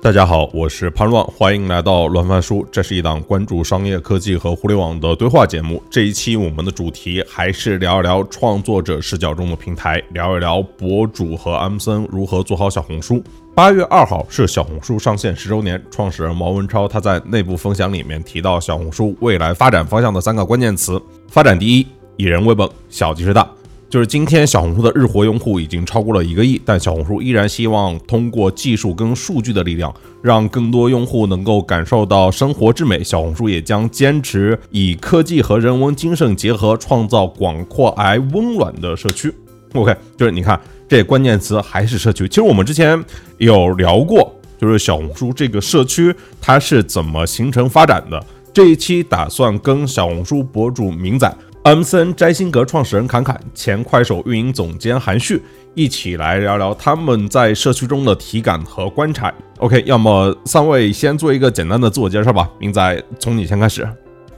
[0.00, 2.64] 大家好，我是潘乱，欢迎来到乱翻书。
[2.70, 5.82] 这是一档关注商业科技和互联网的对话节目。
[5.88, 13.24] 这一期我们的主题还是聊一聊创作者视角中的平台，聊一聊博主和安森如何做好小红书。
[13.54, 21.86] 八月二号是小红书上线十周年，创始人毛文超他在内部分享里面提到小红书未来发展方向的三个关键词：发展第一，
[22.18, 23.48] 以人为本，小即是大。
[23.94, 33.04] 就是今天，小红书的日活用户已经超过了一个亿，但小红书依然希望通过技术跟数据的力量，让更多用户能够感受到生活之美。
[33.04, 39.32] 小红书也将坚持以科技和人文精神结合，创造广阔而温暖的社区。
[39.74, 42.26] OK，就是你看这关键词还是社区。
[42.26, 43.00] 其实我们之前
[43.38, 48.20] 有聊过，就是小红书这个社区它是怎么形成发展的。
[48.52, 51.32] 这一期打算跟小红书博主明仔。
[51.64, 59.32] MCN 摘星阁创始人侃侃，前快手运营总监韩旭一起来聊聊他们在社区中的体感和观察。
[59.60, 62.50] OK，要么三位先做一个简单的自我介绍吧。
[62.58, 63.88] 明仔，从你先开始。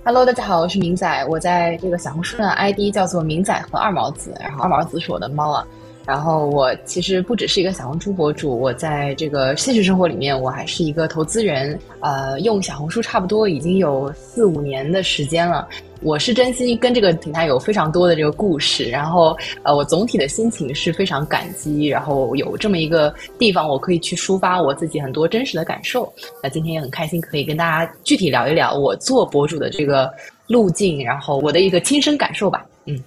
[0.04, 5.66] Hello，大家好，我是明仔，我在这个小红书的 ID 叫做明仔和二毛子，然后二毛子是我的猫啊。
[6.06, 15.66] 然后我其实不只是一个小红书博主，我在这个现实生活里面我还是一个投资人，呃，用小红书差不多已经有四五年的时间了。
[16.02, 26.12] 我是真心跟这个平台有非常多的这个故事，然后呃，我总体的心情是非常感激，然后有这么一个地方我可以去抒发我自己很多真实的感受。
[26.42, 30.12] 那今天也很开心可以跟大家具体聊一聊我做博主的这个
[30.46, 32.64] 路径，然后我的一个亲身感受吧。
[32.84, 33.02] 嗯，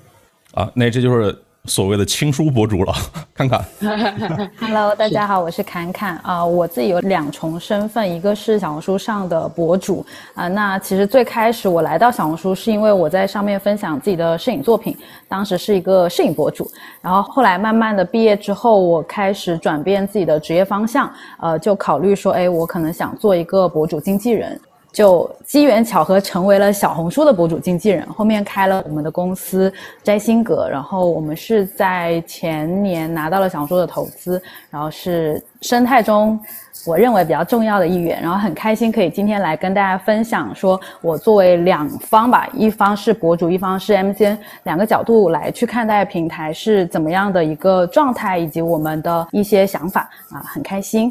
[0.53, 1.35] 啊，那这就是。
[1.69, 2.93] 所谓的轻书博主了，
[3.31, 3.63] 看看。
[4.59, 6.43] Hello，大家好，我是侃侃啊。
[6.43, 10.03] 我自己有两重身份，一个是小红书上的博主
[10.33, 10.47] 啊。
[10.47, 14.97] 那其实最开始我来到小红书，是因为我在上面分享自己的摄影作品，
[15.27, 16.69] 当时是一个摄影博主。
[17.01, 24.59] 然后后来慢慢的毕业之后，我开始转变自己的职业方向，呃，就考虑说，哎，我可能想做一个博主经纪人。
[24.99, 29.73] 就机缘巧合成为了小红书的博主经纪人，后面开了我们的公司
[30.03, 36.37] 摘星阁，然后我们是在前年拿到了小红书的投资，然后是生态中
[36.85, 50.09] 我认为比较重要的一员，然后很开心可以今天来跟大家分享，说我作为两方吧，一方是博主，一方是 MCN，两个角度来去看待平台是怎么样的一个状态，以及我们的一些想法。
[50.33, 51.09] 啊，很开心。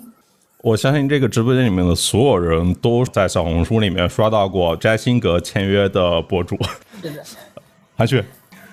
[0.61, 6.59] 我相信这个直播间里面的所有人都在小红书里面刷到过摘星阁签约的博主。
[7.95, 8.21] 韩旭，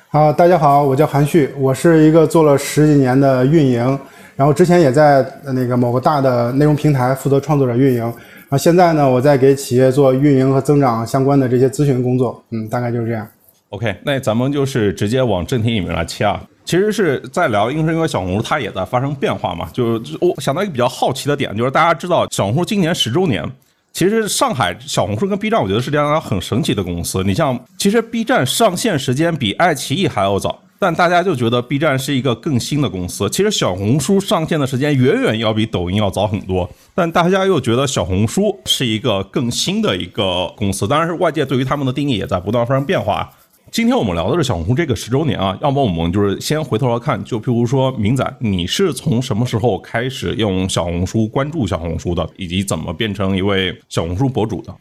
[0.09, 3.99] 啊，大家好，我叫韩旭，我是一个做了十几年的运营，
[4.35, 12.43] 然后之前也在那个某个大的内容平台负责创作者运营，然后现在呢，我在给企业做运营和增长相关的这些咨询工作。
[12.49, 13.27] 嗯，大概就是这样。
[13.69, 16.41] OK，那咱们就是直接往正题里面来切啊。
[16.65, 19.69] 其实是在聊，因为因为小红书它也在发生变化嘛。
[19.71, 23.47] 就是我想到一个比较好奇的点，就是大家知道小红书今年十周年，
[23.93, 27.23] 其实上海小红书跟 B 站，我觉得是两家很神奇的公司。
[27.23, 33.29] 你像，其实 B 站上线时间比爱奇艺还要早，但大家就觉得 B 站是一个更新的公司。
[33.29, 40.87] 其实小红书上线的时间远远要比抖音要早很多，但大家又觉得小红书是一个更新的一个公司。
[40.87, 43.29] 当然是外界对于他们的定义也在不断发生变化。
[43.71, 54.73] 今天我们聊的是小红书这个十周年啊，要么我们就是先回头来看，就譬如说明仔，你是从什么时候开始用小红书、关注小红书的，以及怎么变成一位小红书博主的？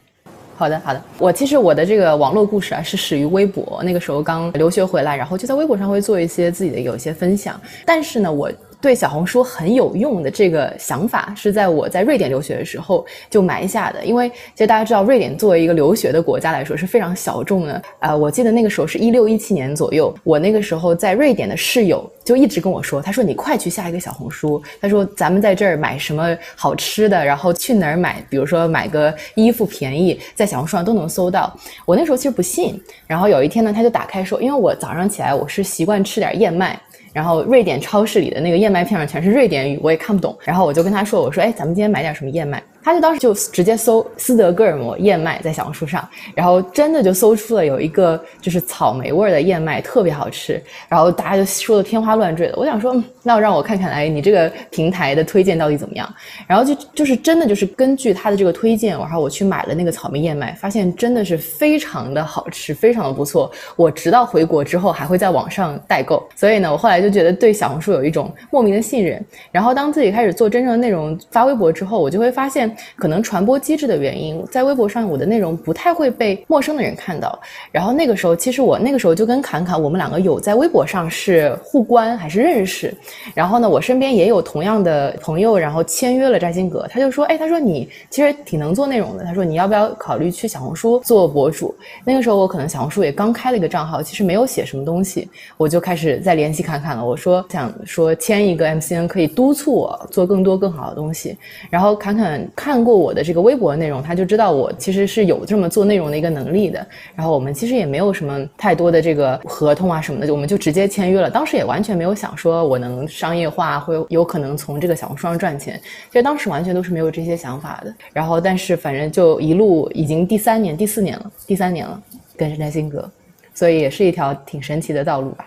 [0.56, 1.02] 好的，好的。
[1.18, 3.82] 我其实我的这个网络故事啊，是始于微博。
[3.82, 7.60] 那个时候刚留学回来，然后就在微博上会做一些自己的有一些分享。
[7.84, 8.52] 但是呢，我。
[8.84, 14.04] 对小红书很有用的这个想法，是在我在瑞典留学的时候就埋下的。
[14.04, 17.82] 因为其实大家知道，瑞典作为一个留学的国家来说是非常小众的。
[17.98, 31.50] 啊，我记得那个时候是一六一七年左右，我那个时候在瑞典的室友就一直跟我说，他说你快去下一个小红书，他说咱们在这儿买什么好吃的，然后去哪儿买，比如说买个衣服便宜，在小红书上都能搜到。
[31.86, 36.78] 我那时候其实不信，然后有一天呢，他就打开说，因为我早上起来我是习惯吃点燕麦。
[37.14, 40.36] 然后瑞典超市里的那个燕麦片上全是瑞典语，我也看不懂。
[40.44, 50.62] 然后我就跟他说：“我说，哎，咱们今天买点什么燕麦？”他就当时就直接搜斯德哥尔摩燕麦在小红书上，然后真的就搜出了有一个就是草莓味的燕麦，特别好吃。
[50.86, 52.54] 然后大家就说的天花乱坠的。
[52.58, 56.06] 我想说，那让我看看，哎，你这个平台的推荐到底怎么样？
[56.46, 63.50] 然后就就是真的就是根据他的这个推荐，然后我去买了那个草莓燕麦，发现真的是非常的好吃，非常的不错。
[63.76, 66.22] 我直到回国之后还会在网上代购。
[66.36, 69.24] 所以呢，我后来就觉得对小红书有一种莫名的信任。
[69.50, 72.73] 然后当自己开始做真正的内容发微博之后，我就会发现。
[72.96, 77.38] 可能传播机制的原因，在微博上我的内容不太会被陌生的人看到。
[77.72, 82.94] 然后那个时候，其实我那个时候就跟侃侃，我们两个有在微博上是互关还是认识。
[83.34, 86.86] 然后呢，我身边也有同样的朋友，然后签约了摘星阁。
[86.90, 89.24] 他就说，哎，他说你其实挺能做内容的。
[89.24, 91.74] 他说你要不要考虑去小红书做博主？
[92.04, 97.04] 那个时候我可能小红书也刚开了一个账号，其实没有写什么东西，我就开始在联系侃侃了。
[97.04, 101.36] 我说想说签一个 MCN，可以督促我做更多更好的东西。
[101.70, 106.86] 然后侃侃看过我的这个微博内容，他就知道我其实是有这么做内容的一个能力的。
[107.14, 111.28] 然后我们其实也没有什么太多的这个合同啊什么的，我们就直接签约了。
[111.28, 115.78] 当时也完全没有想说我能商业化，会有可能从这个小红书上赚钱。
[116.10, 117.94] 其实当时完全都是没有这些想法的。
[118.14, 122.02] 然后但是反正就一路已经第三年、第四年了，第三年了，
[122.34, 123.06] 跟着摘星哥，
[123.52, 125.46] 所以也是一条挺神奇的道路吧。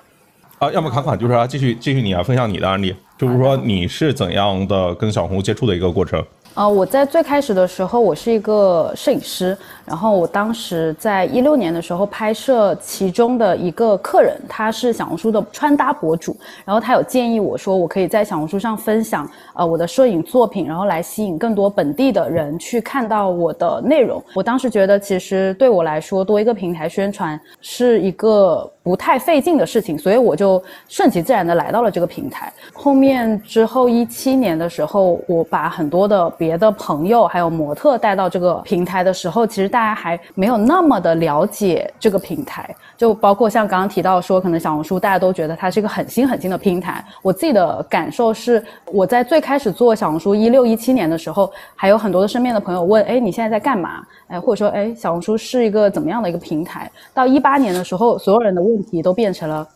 [0.60, 6.24] 啊，要么侃侃就是啊，继续继续你来分享你的案例，就是说你是怎样的跟小红接触的一个过程。
[6.58, 9.56] 呃，我在最开始的时候，我是一个摄影师，
[9.86, 24.20] 然后我当时在一六年的时候拍摄其中的一个客人，他是小红书的穿搭博主，然后他有建议我说，我可以在小红书上分享呃我的摄影作品，然后来吸引更多本地的人去看到我的内容。
[24.34, 32.50] 我当时觉得，其实对我来说，多一个平台宣传是一个不太费劲的事情，所以我就顺其自然的来到了这个平台。
[32.72, 47.04] 后面之后一七年的时候，我把很多的别的朋友还有模特带到这个平台的时候，其实大家还没有那么的了解这个平台，就包括像刚刚提到说，可能小红书大家都觉得它是一个很新很新的平台。
[47.22, 54.04] 我自己的感受是，我在最开始做小红书一六一七年的时候，还有很多的身边的朋友问，哎，你现在在干嘛？
[54.28, 56.92] 哎，或者说，哎，小红书是一个怎么样的一个平台？
[57.14, 59.68] 到一八年的时候，所有人的问题都变成了。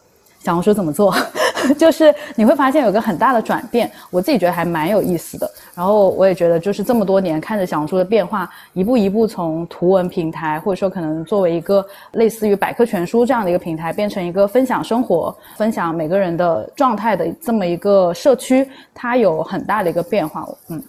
[0.44, 1.16] 小红书怎么做？
[1.78, 5.50] 就是你会发现有个很大的转变，我自己觉得还蛮有意思的。
[5.76, 20.44] 然后我也觉得，就是这么多年看着小红书的变化，一步一步从图文平台，或者说可能作为一个类似于百科全书这样的一个平台，变成一个分享生活、分享每个人的状态的这么一个社区，它有很大的一个变化。
[20.70, 20.84] 嗯，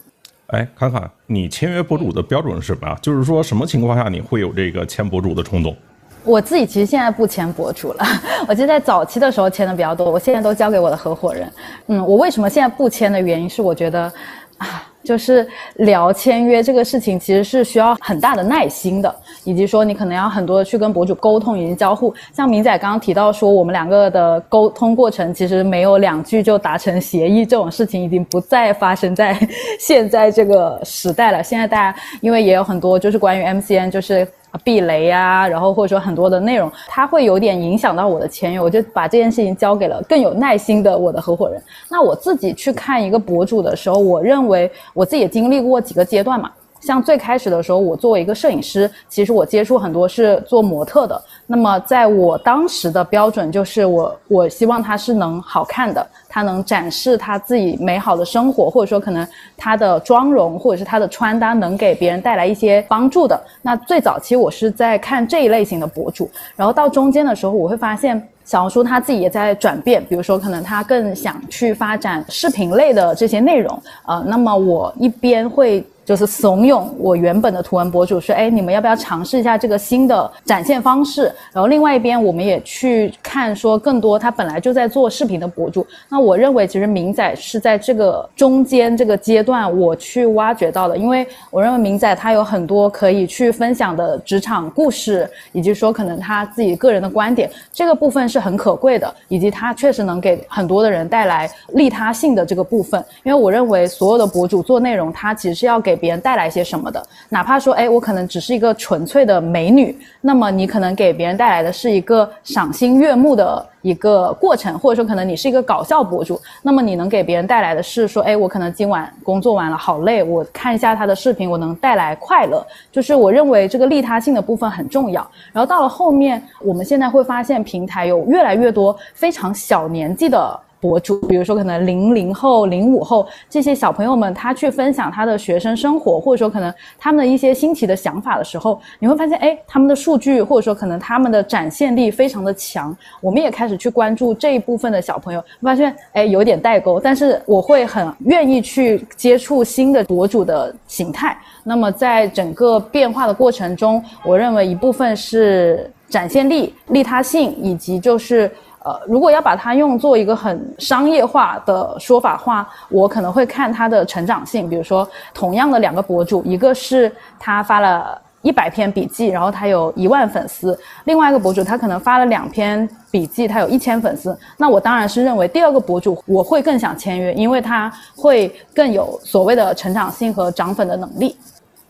[0.47, 2.97] 哎，侃侃，你签约博主的标准是什么呀？
[2.99, 5.75] 就是说什么情况下你会有这个签博主的冲动？
[6.25, 8.05] 我自己其实现在不签博主了，
[8.47, 11.51] 我记得在早期的时候签的比较多，我现在都交给我的合伙人。
[11.87, 14.11] 嗯，我为什么现在不签的原因是，我觉得，
[14.57, 22.13] 啊，就是聊签约这个事情其实是需要很大的耐心的，以及说你可能要很多的去跟博主沟通以及交互。
[22.33, 29.37] 像明仔刚刚提到说，我们两个的沟通过程其实没有两句就达成协议，这种事情已经不再发生在
[29.77, 31.43] 现在这个时代了。
[31.43, 34.25] 现在大家因为也有很多就是关于 MCN 就是。
[34.63, 41.61] 避雷呀，然后或者说很多的内容，它会有点影响到我的签约，我就把这件事情交给了更有耐心的我的合伙人。
[41.89, 46.51] 那我自己去看一个博主的时候，我认为我自己也经历过几个阶段嘛。
[46.83, 51.19] 像最开始的时候，我作为一个摄影师，其实我接触很多是做模特的。
[51.47, 59.25] 那么在我当时的标准就是，我我希望他是能好看的，他能展示他自己美好的生活，或者说可能
[59.55, 63.41] 他的妆容或者是他的穿搭能给别人带来一些帮助的。
[63.61, 75.81] 那最早期我是在看这一类型的博主，然后到中间的时候，我会发现小红书他自己也在转变，比如说可能他更想去发展视频类的这些内容，呃，那么我一边会。
[76.05, 81.33] 就是怂恿我原本的图文博主说，哎，你们要不要尝试一下这个新的展现方式？
[81.53, 85.85] 然后另外一边，我们也去看说更多他本来就在做视频的博主。
[86.09, 103.03] 那我认为，其实明仔是在这个中间这个阶段我去挖掘到的，因为我认为明仔他有很多可以去分享的职场故事，以及说可能他自己个人的观点，这个部分是很可贵的，以及他确实能给很多的人带来利他性的这个部分。
[103.23, 125.21] 因为我认为所有的博主做内容，他其实是要给给别人带来些什么的，哪怕说，哎，我可能只是一个纯粹的美女，那么你可能给别人带来的是一个赏心悦目的一个过程，或者说可能你是一个搞笑博主，那么你能给别人带来的是说，哎，我可能今晚工作完了好累，我看一下他的视频，我能带来快乐，就是我认为这个利他性的部分很重要。
[125.51, 130.59] 然后到了后面，我们现在会发现平台有越来越多非常小年纪的。
[130.83, 142.93] 博主，比如说可能零零后、零五后这些小朋友们，他去分享他的学生生活，或者说可能他们的一些新奇的想法的时候，你会发现，哎，他们的数据或者说可能他们的展现力非常的强。
[143.21, 151.37] 我们也开始去关注这一部分的小朋友，发现，哎，有点代沟，但是我会很愿意去接触新的博主的形态。
[151.63, 158.51] 那么在整个变化的过程中，我认为一部分是展现力、利他性，以及就是。
[158.83, 164.69] 呃，如果要把它用作一个很商业化的说法话，我可能会看它的成长性。
[164.69, 174.37] 比如说，同样的两个博主，一个是他发了一百篇笔记，然后他有一万粉丝；另外一个博主他可能发了两篇笔记，他有一千粉丝。
[174.57, 181.37] 那我当然是认为第二个博主我会更想签约，因为他会更有所谓的成长性和涨粉的能力。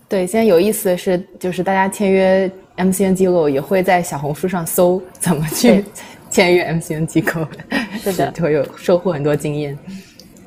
[0.07, 5.83] 对，现在有意思的是，就是大家签约 MCN 机构也会在小红书上搜怎么去。
[6.33, 7.47] 签约 MCN 机构，
[8.01, 9.77] 是的，就会有收获很多经验。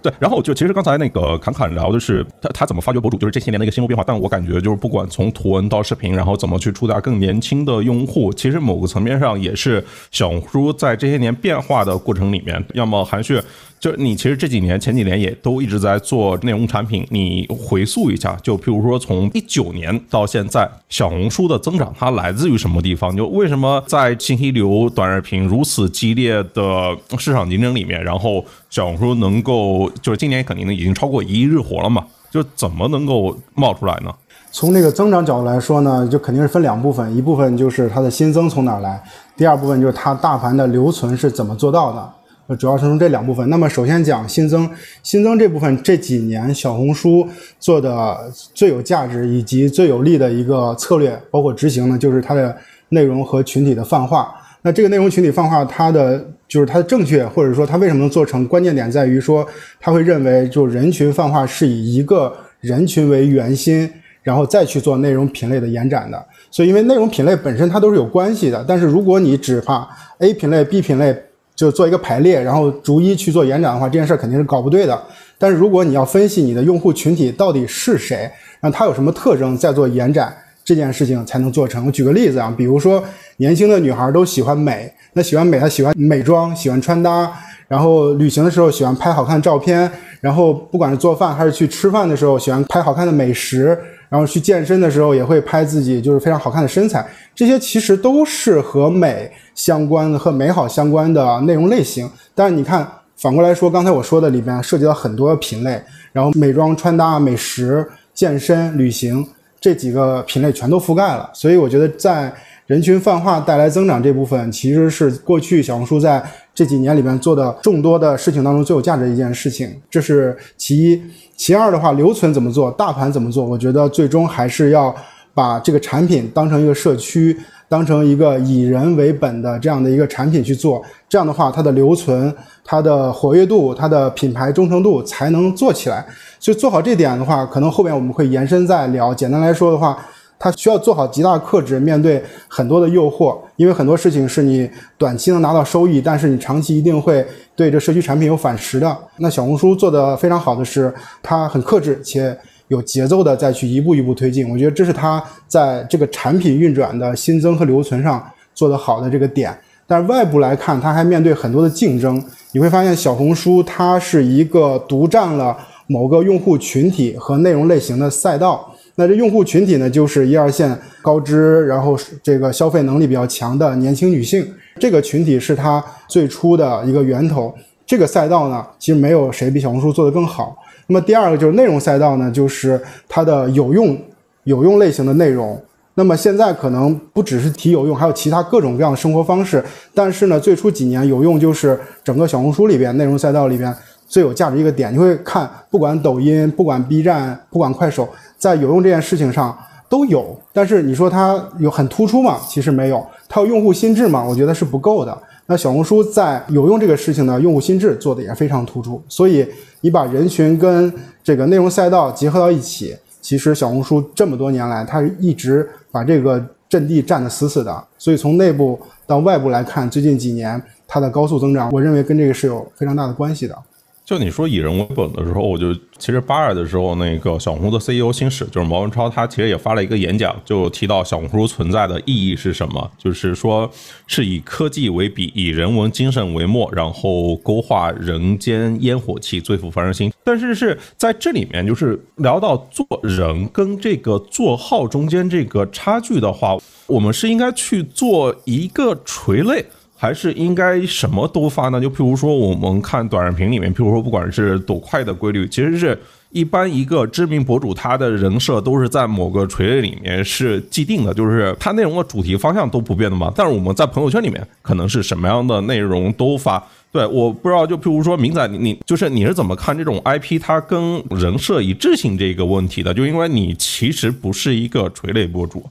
[0.02, 4.02] 对，然后就其实刚才那个侃侃聊的是他他怎么发掘博主，就是这些年的一个心路变化。
[4.04, 13.40] 但我感觉就是不管从图文到视频，然后怎么去触达更年轻的用户，其实某个层面上也是小红书在这些年变化的过程里面，要么含蓄。
[13.78, 23.16] 就你其实这几年前几年也都一直在做内容产品，你回溯一下，就譬如说从一九年到现在，小红书的增长它来自于什么地方？
[23.16, 32.04] 就为什么在信息流短视频如此激烈的市场竞争里面，然后小红书能够就是今年肯定已经超过一亿日活了嘛？
[32.30, 34.12] 就怎么能够冒出来呢？
[34.50, 39.02] 从那个增长角度来说呢，就肯定是分两部分，一部分就是它的新增从哪来，
[39.36, 42.12] 第二部分就是它大盘的留存是怎么做到的。
[42.54, 43.48] 主要是从这两部分。
[43.50, 44.68] 那么首先讲新增，
[45.02, 47.26] 新增这部分这几年小红书
[47.58, 52.56] 做的最有价值以及最有利的一个策略，包括执行呢，就是它的
[52.90, 54.32] 内容和群体的泛化。
[54.62, 58.46] 那这个内容群体泛化，它的就是它的正确，或者说它为什么能做成？
[58.48, 59.46] 关键点在于说，
[59.80, 63.88] 他会认为就人群泛化是以一个人群为圆心，
[64.22, 66.26] 然后再去做内容品类的延展的。
[66.50, 69.88] 所以，因为内容品类本身它都是有关系的，但是如果你只把
[70.18, 71.16] A 品类、B 品类，
[71.56, 75.02] 就做一个排列，然后逐一去做延展的话，这件事肯定是搞不对的。
[75.38, 81.86] 但是如果你要分析你的用户群体到底是谁，让他有什么特征，再做延展，这件事情才能做成。
[81.86, 83.02] 我举个例子啊，比如说
[83.38, 87.32] 年轻的女孩都喜欢美，那喜欢美，她喜欢美妆，喜欢穿搭，
[87.68, 93.78] 然后旅行的时候喜欢拍好看的照片，然后不管是做饭还是去吃饭的时候，喜欢拍好看的美食。
[94.08, 102.10] 然后去健身的时候也会拍自己就是非常好看的身材，这些其实都是和美相关的、和美好相关的内容类型。
[102.34, 102.86] 但是你看，
[103.16, 105.82] 反过来说，刚才我说的里边涉及到很多品类，
[106.12, 109.26] 然后美妆、穿搭、美食、健身、旅行
[109.60, 111.30] 这几个品类全都覆盖了。
[111.32, 112.32] 所以我觉得在
[112.66, 116.20] 人群泛化带来增长这部分，其实是过去小红书在
[116.52, 119.80] 这几年里面做的众多的事情当中最有价值的一件事情。
[119.88, 121.00] 这是其一。
[121.36, 123.44] 其二的话，留存怎么做，大盘怎么做？
[123.44, 124.92] 我觉得最终还是要
[125.32, 130.82] 把这个产品当成一个社区，当成一个以人为本的这样的一个产品去做。
[131.08, 136.04] 这样的话，它的留存、它的活跃度、它的品牌忠诚度才能做起来。
[136.40, 139.14] 所以做好这点的话，可能后面我们会延伸再聊。
[139.14, 139.96] 简单来说的话。
[140.38, 148.96] 它需要做好极大克制，面对很多的诱惑，因为很多事情是你短期能拿到收益，但是你长期一定会对这社区产品有反噬的。
[149.16, 152.36] 那小红书做的非常好的是，它很克制且
[152.68, 154.48] 有节奏的再去一步一步推进。
[154.50, 158.22] 我觉得这是它在这个产品运转的新增和留存上
[158.54, 159.56] 做得好的这个点。
[159.86, 162.22] 但是外部来看，它还面对很多的竞争。
[162.52, 168.68] 你会发现，小红书它是一个独占了某个用户群体和内容类型的赛道。
[168.98, 174.46] 那这用户群体呢，就是一二线高知，然后这个消费能力比较强的年轻女性，
[174.80, 177.54] 这个群体是它最初的一个源头。
[177.86, 180.56] 这个赛道呢，其实没有谁比小红书做得更好。
[180.86, 183.96] 那么第二个就是内容赛道呢，就是它的有用、
[184.44, 185.62] 有用类型的内容。
[185.94, 189.62] 那么现在可能不只是提有用，还有其他各种各样的生活方式。
[189.94, 193.74] 但是呢，最初几年有用就是整个小红书里边内容赛道里边。
[194.08, 198.08] 最有价值一个点，你会看，不管抖音，不管 B 站，不管快手，
[198.38, 199.56] 在有用这件事情上
[199.88, 200.38] 都有。
[200.52, 202.38] 但是你说它有很突出吗？
[202.48, 203.04] 其实没有。
[203.28, 204.24] 它有用户心智吗？
[204.24, 205.16] 我觉得是不够的。
[205.46, 209.00] 那小红书在有用这个事情呢，用户心智做的也非常突出。
[209.08, 209.46] 所以
[209.80, 217.84] 你把人群跟这个内容赛道结合到一起，其实小红书这么多年来，它一直把这个阵地占得死死的。
[217.96, 223.56] 所以从内部到外部来看，最近几年它的高速增长，我认为跟这个是有非常大的关系的。
[224.06, 233.68] 就你说以人为本的时候，我就其实八二的时候，那个小红书的 CEO 新史就是毛文超，他其实也发了一个演讲，就提到小红书存在的意义是什么，就是说
[234.06, 240.12] 是以科技为笔，以人文精神为墨，然后勾画人间烟火气，最富凡人心。
[240.22, 249.66] 但是是在这里面，就是聊到做人跟这个做号中间这个差距的话，我们是应该去做一个垂类。
[249.96, 251.80] 还是应该什么都发呢？
[251.80, 255.98] 就譬如说，我们看短视频里面，譬如说，不管是抖快的规律，其实是
[256.30, 263.32] 一般一个知名博主他的人设都是在某个垂类里面是既定的，就是他内容的主题方向都不变的嘛。
[263.34, 266.62] 但是我们在朋友圈里面，可能是什么样的内容都发。
[266.92, 272.94] 对，我不知道，就譬如说，明仔，你你就是你是怎么看这种 IP 它跟人设一致性这个问题的？
[272.94, 275.64] 就因为你其实不是一个垂类博主。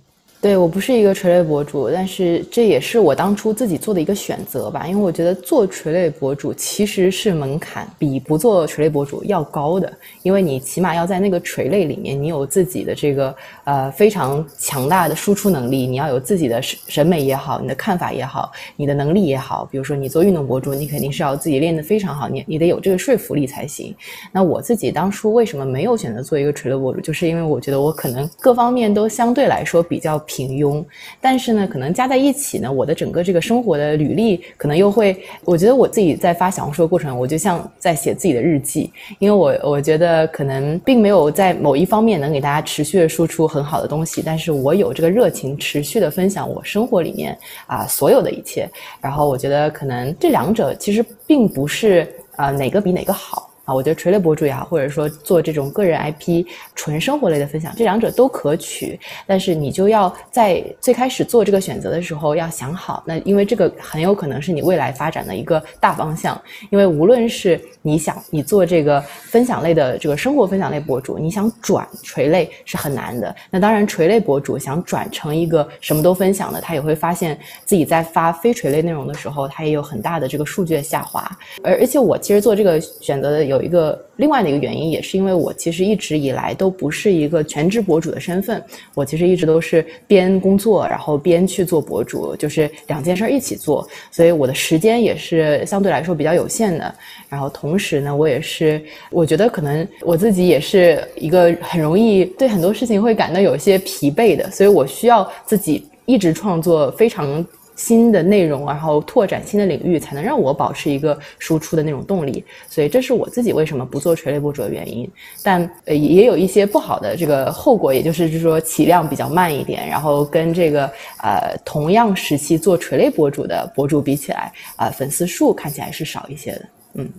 [0.46, 23.96] 对我不是一个垂类博主，但是这也是我当初自己做的一个选择吧，因为我觉得做垂类博主其实是门槛比不做垂类博主要高的，因为你起码要在那个垂类里面，你有自己的这个呃非常强大的输出能力，你要有自己的审审美也好，你的看法也好，你的能力也好，比如说你做运动博主，你肯定是要自己练得非常好，你你得有这个说服力才行。
[24.32, 30.24] 那我自己当初为什么没有选择做一个垂类博主，就是因为我觉得我可能各方面都相对来说比较。
[30.36, 30.84] 平庸，
[31.22, 35.16] 但是呢，可能加在一起呢，我的整个这个生活的履历可能又会，
[35.46, 53.50] 我觉得我自己在发小红书的过程，我就像在写自己的日记，因为我我觉得可能并没有在某一方面能给大家持续的输出很好的东西，但是我有这个热情持续的分享我生活里面啊所有的一切，然后我觉得可能这两者其实并不是啊哪个比哪个好。
[53.66, 56.46] 啊，我觉得垂类博主也好，或者说做这种个人 IP
[56.76, 59.00] 纯生活类的分享，这两者都可取。
[59.26, 66.40] 但是你就要在最开始做这个选择的时候要想好，那因为这个很有可能是你未来发展的一个大方向。
[66.70, 73.36] 因为无论是你想你做这个分享类的这个生活分享类博主，你想转垂类是很难的。
[73.50, 81.28] 那当然，垂类博主想转成一个什么都分享的，他也会发现自己在发非垂类内容的时候，他也有很大的这个数据的下滑。
[81.64, 83.55] 而而且我其实做这个选择的有。
[83.56, 96.94] 有一个另外的一个原因，也是因为我其实一直以来都不是一个全职博主的身份，我其实一直都是边工作，然后边去做博主，就是两件事儿一起做，所以我的时间也是相对来说比较有限的。
[97.30, 107.46] 然后同时呢，我也是，我觉得可能我自己也是一个很容易对很多事情会感到有些疲惫的，所以我需要自己一直创作非常。
[107.76, 112.44] 新的内容，然后拓展新的领域，才能让我保持一个输出的那种动力。
[112.70, 115.10] 所以这是我自己为什么不做垂类博主的原因。
[115.44, 120.86] 但呃也有一些不好的这个后果，也就是就是说起量比较慢一点，然后跟这个
[121.22, 126.62] 呃同样时期做垂类博主的博主比起来，啊粉丝数看起来是少一些的。
[126.94, 127.10] 嗯，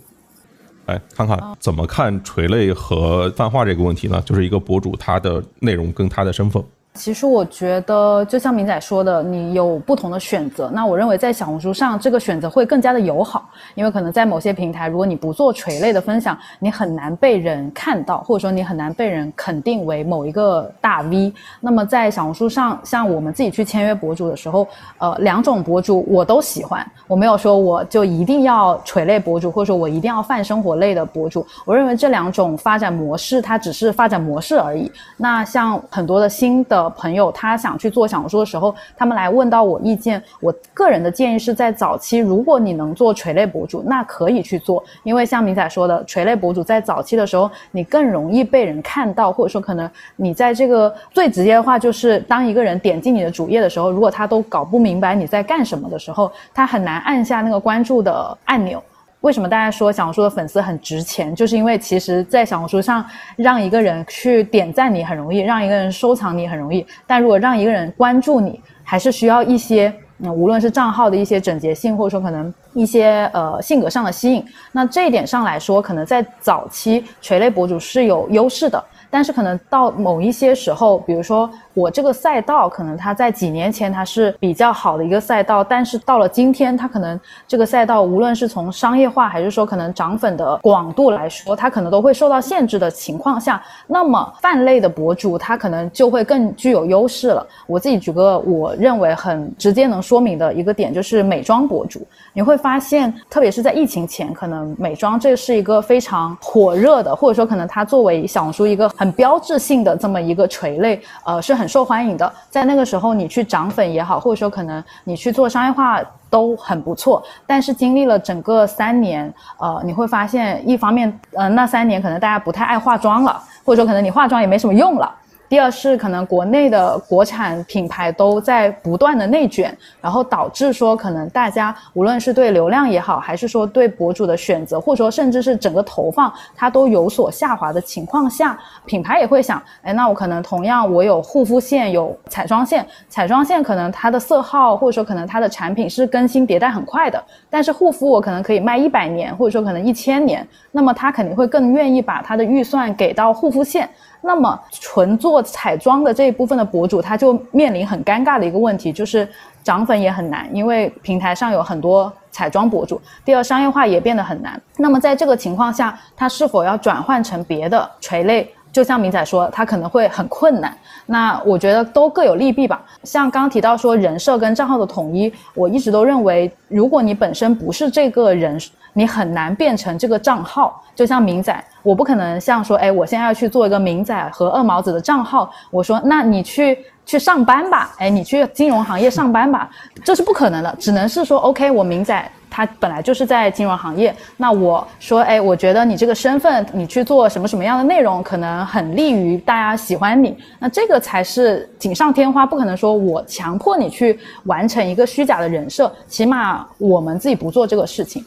[0.87, 4.21] 来看看怎么看垂类和泛化这个问题呢？
[4.25, 6.63] 就是一个博主他的内容跟他的身份。
[6.97, 10.69] 其实我觉得，就像明仔说的，你有不同的选择。
[10.73, 21.31] 那我认为在小红书上，这个选择会更加的友好，因为可能在某些平台，如果你不做垂类的分享，你很难被人看到，或者说你很难被人肯定为某一个大 V。
[21.61, 31.45] 那么在小红书上，像我们自己去签约博主的时候，呃，两种博主我都喜欢，我没有说我就一定要垂类博主，或者说我一定要泛生活类的博主。
[31.63, 34.91] 我认为这两种发展模式，它只是发展模式而已。
[35.15, 36.86] 那像很多的新的。
[36.89, 40.21] 朋友他想去做小红书的时候，他们来问到我意见。
[40.39, 58.81] 我个人的建议是在早期，如果你能做垂类博主，那可以去做，因为像明仔说的，垂类博主在早期的时候，你更容易被人看到，或者说可能你在这个最直接的话，就是当一个人点进你的主页的时候，如果他都搞不明白你在干什么的时候，他很难按下那个关注的按钮。
[59.27, 61.35] 为什么大家说小红书的粉丝很值钱？
[61.35, 66.87] 就是因为其实，在小红书上，让一个人去点赞你很容易，让一个人收藏你很容易。
[67.05, 74.41] 但如果让一个人关注你，还是需要一些，嗯，无论是账号的一些整洁性，或者说可能一些呃性格上的吸引。
[74.71, 78.81] 那这一点上来说，可能在早期垂类博主是有优势的。
[79.09, 97.45] 但是可能到某一些时候，比如说我这个赛道，可能它在几年前它是比较好的一个赛道，但是到了今天，它可能这个赛道无论是从商业化还是说可能涨粉的广度来说，它可能都会受到限制的情况下，那么泛类的博主他可能就会更具有优势了。
[97.67, 102.01] 我自己举个我认为很直接能说明的一个点，就是美妆博主，
[102.33, 108.87] 你会发现，特别是在疫情前，可能美妆这是一个非常火热的，或者说可能它作为小红书一个。
[108.97, 112.31] 很标志性的这么一个垂类，呃，是很受欢迎的。
[112.49, 117.23] 在那个时候，你去涨粉也好，或者说可能你去做商业化都很不错。
[117.45, 125.13] 但是经历了整个三年，呃，你会发现，一方面，呃，那三年可能大家不太爱化妆了，或者说可能你化妆也没什么用了。
[125.49, 153.89] 第二是可能国内的国产品牌都在不断的内卷，然后导致说可能大家无论是对流量也好，还是说对博主的选择，或者说甚至是整个投放，它都有所下滑的情况下，品牌也会想，哎，那我可能同样我有护肤线，有彩妆线，彩妆线可能它的色号或者说可能它的产品是更新迭代很快的，但是护肤我可能可以卖一百年，或者说可能一千年，那么他肯定会更愿意把他的预算给到护肤线。
[154.21, 159.27] 那么，纯做彩妆的这一部分的博主，他就面临很尴尬的一个问题，就是
[159.63, 162.99] 涨粉也很难，因为平台上有很多彩妆博主。
[163.23, 164.59] 第二，商业化也变得很难。
[164.77, 168.51] 那么，在这个情况下，他是否要转换成别的垂类？
[168.71, 170.77] 就像明仔说，他可能会很困难。
[171.05, 172.83] 那我觉得都各有利弊吧。
[173.03, 178.59] 像刚提到说人设跟账号的统一，我一直都认为，如果你本身不是这个人。
[178.97, 189.69] 你很难变成这个账号，就像明仔，我不可能像说，哎，我现在要去做一个明仔和二毛子的账号，我说，那你去去上班吧，哎，你去金融行业上班吧，
[190.03, 208.25] 这是不可能的，只能是说， OK，我明仔他本来就是在金融行业，那我说，哎，我觉得你这个身份，你去做什么什么样的内容，可能很利于大家喜欢你，那这个才是锦上添花，不可能说我强迫你去完成一个虚假的人设，起码我们自己不做这个事情。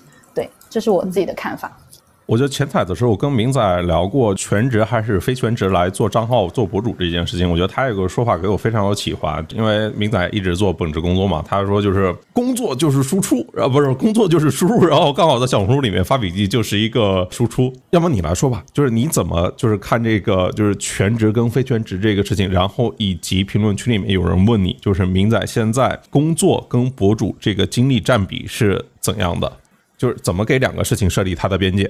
[0.68, 1.70] 这是我自己的看法。
[2.26, 9.44] 我觉得前彩的时候我跟明仔聊过全职还是非全职来做账号做博主这件事情，我觉得他有个说法给我非常有启发。
[9.52, 17.72] 因为明仔一直做本职工作嘛，他说就是工作就是输出，然后不是工作就是输入，然后刚好在小红书里面发笔记就是一个输出。
[17.90, 29.52] 要么你来说吧，就是你怎么就是看这个就是全职跟非全职这个事情，然后以及评论区里面有人问你，就是明仔现在工作跟博主这个精力占比是怎样的？
[30.00, 31.84] 就是怎么给两个事情设立它的边界？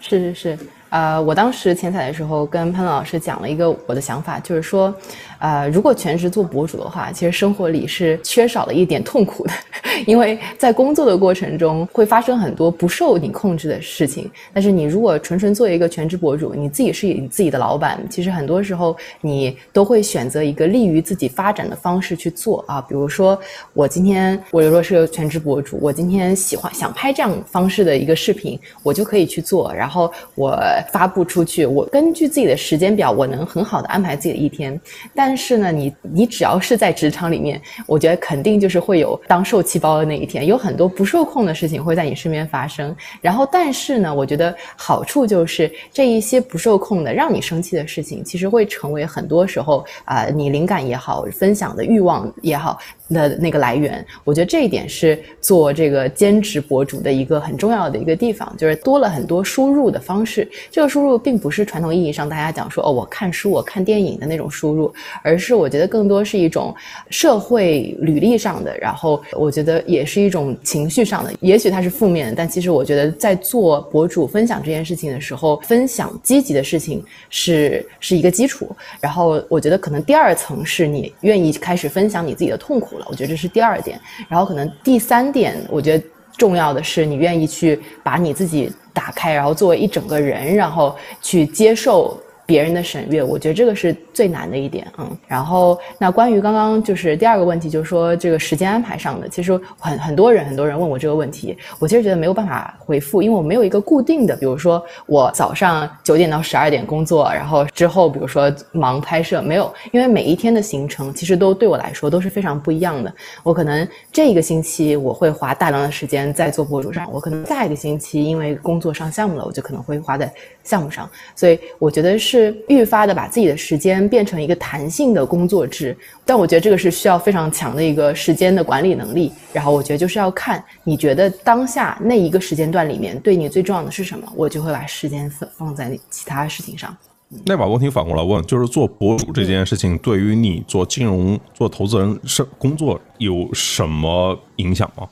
[0.00, 0.58] 是是是。
[0.92, 4.94] 呃，我当时前彩的时候跟潘老师讲了一个我的想法，就是说，
[5.38, 9.52] 呃，如果全职做博主的话，其实生活里是缺少了一点痛苦的，
[10.06, 14.30] 因为在工作的过程中会发生很多不受你控制的事情。
[14.52, 22.82] 但是你如果纯纯做一个全职博主，你自己是你自己的老板，其实很多时候你都会选择一个利于自己发展的方式去做啊。
[22.82, 23.40] 比如说，
[23.72, 30.54] 我今天我如果是个全职博主，我今天喜欢想拍这样方式的一个视频，我就可以去做，然后我。
[30.92, 34.80] 发布出去，我根据自己的时间表，我能很好的安排自己的一天。
[35.14, 42.94] 但是呢，你你只要是在职场里面，我觉得肯定就是会有当受气包的那一天，有很多不受控的事情会在你身边发生。
[43.20, 52.78] 然后，但是呢，我觉得好处就是这一些不受控的让你生气的事情，其实会成为很多时候啊，你灵感也好，分享的欲望也好。
[53.12, 60.48] 的那个来源，我觉得这一点是做这个兼职博主的一个很重要的一个地方，就是多了很多输入的方式。
[60.72, 64.90] 这个输入并不是传统意义上大家讲说哦，我看书、我看电影的那种输入，
[65.22, 66.74] 而是我觉得更多是一种
[67.10, 71.30] 社会履历上的，然后我觉得也是一种情绪上的。
[71.40, 78.74] 也许它是负面的，但其实我觉得在做博主分享这件事情的时候，分享积极的事情是是一个基础。
[78.98, 83.06] 然后我觉得可能第二层是你愿意开始分享你自己的痛苦了。
[83.10, 86.04] 我觉得这是第二点，然后可能第三点，我觉得
[86.36, 92.21] 重要的是你愿意去把你自己打开，然后作为一整个人，然后去接受。
[92.44, 95.16] 别人的审阅，我觉得这个是最难的一点，嗯。
[95.26, 113.12] 然后，那关于刚刚就是第二个问题，就是说这个时间安排上的，其实很很多人很多人问我这个问题，我其实觉得没有办法回复，因为我没有一个固定的，比如说我早上九点到十二点工作，然后之后比如说忙拍摄，没有，因为每一天的行程其实都对我来说都是非常不一样的。
[113.42, 120.32] 我可能这一个星期我会花大量的时间在做博主上，我可能下一个星期因为工作上项目了，我就可能会花在
[120.64, 122.52] 项目上，所以我觉得是。
[122.68, 129.32] 愈发的把自己的时间变成一个弹性的工作制，但我觉得这个是需要非常强的一个时间的管理能力。
[129.52, 136.96] 然后我觉得就是要看你觉得当下那一个时间段里面对你最重要的是什么，我就会把时间放放在其他事情上。
[137.44, 145.06] 那把问题反过来问，就是做博主这件事情对于你做金融、做投资人是工作有什么影响吗？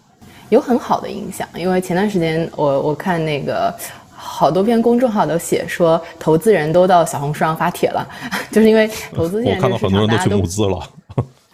[0.49, 3.75] 有很好的影响，因为前段时间我我看那个。
[4.23, 8.07] 好多篇公众号都写说，投资人都到小红书上发帖了，
[8.53, 9.43] 就是因为投资。
[9.43, 10.79] 我看到很多人都去募资了。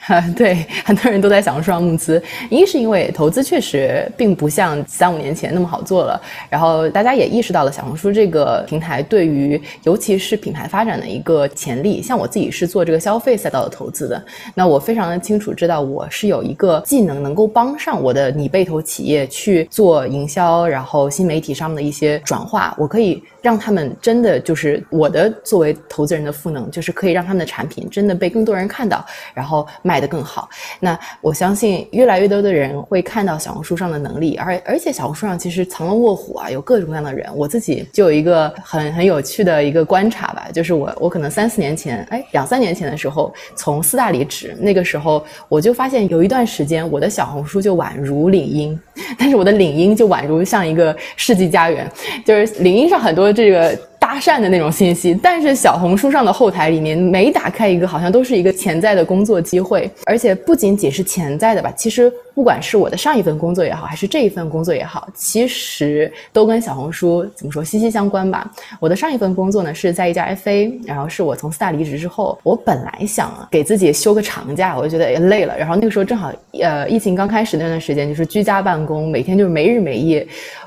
[0.36, 2.22] 对，很多人都在小红书上募资。
[2.50, 12.00] 一是因为投资确实并不像三五年前那么好做了，然后大家也意识到了小红书这个平台对于尤其是品牌发展的一个潜力。
[12.00, 23.22] 像我自己是做这个消费赛道的投资的，那我非常的清楚知道我是有一个技能能够帮上我的拟被投企业去做营销，然后新媒体上面的一些转化，我可以。
[23.42, 30.48] 让他们真的就是我的作为投资人的赋能，就是可以让他们的产品真的被更多人看到，然后卖得更好。
[30.80, 37.28] 那我相信越来越多的人会看到小红书上的能力，而而且小红书上其实藏龙卧虎啊，有各种各样的人。
[37.34, 48.80] 我自己就有一个很很有趣的一个观察吧，就是我我可能三四年前，哎，两三年前的时候从四大离职，那个时候我就发现有一段时间我的小红书就宛如领英，
[49.18, 51.90] 但是我的领英就宛如像一个世纪佳缘，
[52.24, 53.32] 就是领英上很多。
[53.32, 53.78] 这个。
[54.06, 61.72] 搭讪的那种信息，但是小红书上的后台里面每打开一个，好像都是一个潜在的工作机会，而且不仅仅是潜在的吧。
[61.76, 68.48] 其实不管是我的上一份工作也好，还是这一份工作也好，其实都跟小红书怎么说息息相关吧。
[68.78, 75.58] 我的上一份工作呢是在一家 FA，然后是我从四大离职之后，我本来想给自己休个长假，我就觉得也累了。
[75.58, 80.24] 然后那个时候正好呃疫情刚开始那段时间，就是居家办公，每天就是没日没夜，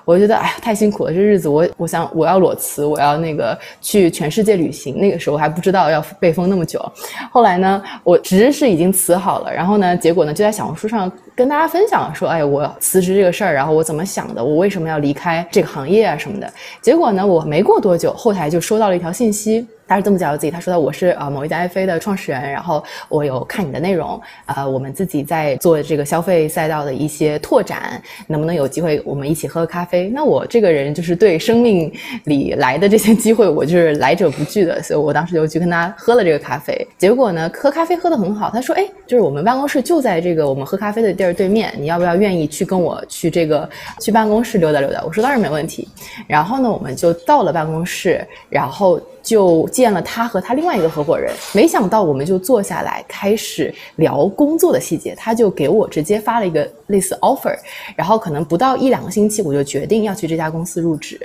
[0.09, 3.29] 我觉得哎呀太辛苦了，这日子我我想我要裸辞，我要那。
[3.39, 6.83] 个去全世界旅行，那个时候还不知道要被封那么久。
[7.31, 16.51] 后来呢，我其实是已经辞好了，然后呢，结果呢就在小红书上跟大家分享说，哎，我辞职这个事儿，然后我怎么想的，我为什么要离开这个行业啊什么的。
[16.81, 19.65] 结果呢，我没过多久，后台就收到了一条信息。
[19.89, 30.07] 他是这么介绍自己，他说的我是呃某一家 FA 的创始人，然后我有看你的内容，呃，我们自己在做这个消费赛道的一些拓展，能不能有机会我们一起喝咖啡？
[30.13, 31.91] 那我这个人就是对生命
[32.25, 36.87] 里来的这些机会，我就是来者不拒的，所以我当时就去跟他喝了这个咖啡。
[36.99, 43.67] 结果呢，喝咖啡喝得很好，他说，哎，就是我们办公室就在这个我们喝咖啡的地儿对面，你要不要愿意去跟我去这个
[43.99, 45.01] 去办公室溜达溜达？
[45.03, 45.87] 我说当然没问题。
[46.27, 49.01] 然后呢，我们就到了办公室，然后。
[49.29, 57.55] 就见了他和他另外一个合伙人，没想到我们就坐下来开始聊工作的细节，他就给我直接发了一个类似 offer，
[57.95, 61.19] 然后可能不到一两个星期我就决定要去这家公司入职，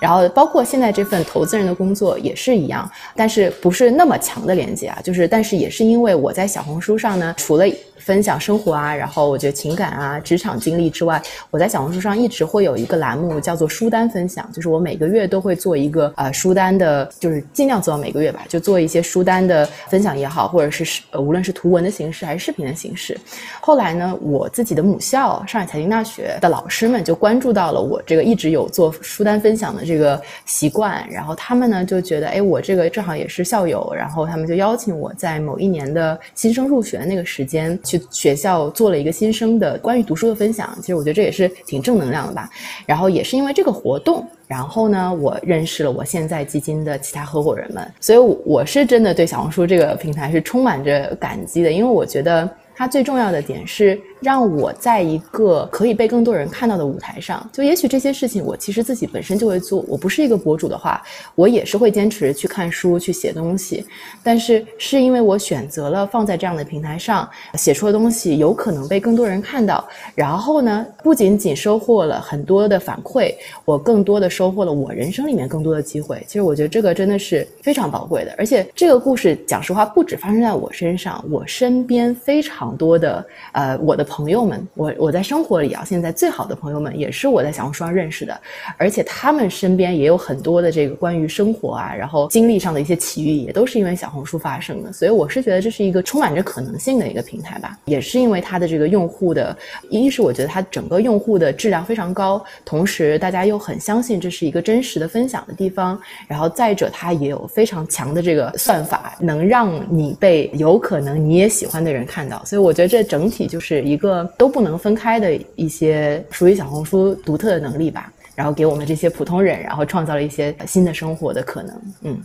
[0.00, 7.66] 然后包括现在这份投资人的工作也是一样，但是不是那么强的连接啊，就是但是也是因为我在小红书上呢，除了。
[8.00, 23.16] 分享生活啊，然后我觉得情感啊、职场经历之外，我在小红书上一直会有一个栏目叫做书单分享，就是我每个月都会做一个呃书单的，就是尽量做到每个月吧，就做一些书单的分享也好，或者是呃无论是图文的形式还是视频的形式。
[23.60, 37.78] 后来呢，我自己的母校上海财经大学的老师们就关注到了我这个一直有做书单分享的这个习惯，然后他们呢就觉得，哎，我这个正好也是校友，然后他们就邀请我在某一年的新生入学的那个时间。
[37.98, 42.48] 去学校做了一个新生的关于读书的分享，其实我觉得这也是挺正能量的吧。
[42.86, 54.00] 然后也是因为这个活动，然后呢，我认识了我现在基金的其他合伙人们，所以我是真的对小红书这个平台是充满着感激的，因为我觉得它最重要的点是。
[54.20, 59.82] 让我在一个可以被更多人看到的舞台上，就也许这些事情我其实自己本身就会做。
[59.88, 61.02] 我不是一个博主的话，
[61.34, 63.86] 我也是会坚持去看书、去写东西。
[64.22, 69.88] 但是是因为我选择了放在这样的平台上写出的东西，有可能被更多人看到。
[70.14, 76.22] 然后呢，不仅仅收获了很多的反馈，我更多的收获了我人生里面更多的机会。
[76.26, 78.34] 其实我觉得这个真的是非常宝贵的。
[78.36, 84.06] 而且这个故事讲实话不止发生在我身上，我身边非常多的呃我的。
[84.10, 88.38] 朋友们，我我在生活里啊，现在最好的朋友们也是我在小红书上认识的，
[88.76, 94.92] 而且他们身边也有很多的这个关于生活啊，然后经历上的一些奇遇，也都是因为小红书发生的。
[94.92, 99.56] 所以我是觉得这是一个充满着可能性的一个平台吧，也是因为它的这个用户的，
[99.90, 105.96] 一是我觉得它整个用户的质量非常高，同时大家又很相信这是一个真实的分享的地方，
[106.26, 112.44] 然后再者它也有非常强的这个算法，能让你被有可能你也喜欢的人看到。
[112.44, 113.99] 所以我觉得这整体就是一。
[114.00, 122.22] 个都不能分开的一些属于小红书独特的能力吧，然后给我们这些普通人，然后创造了一些新的生活的可能，嗯。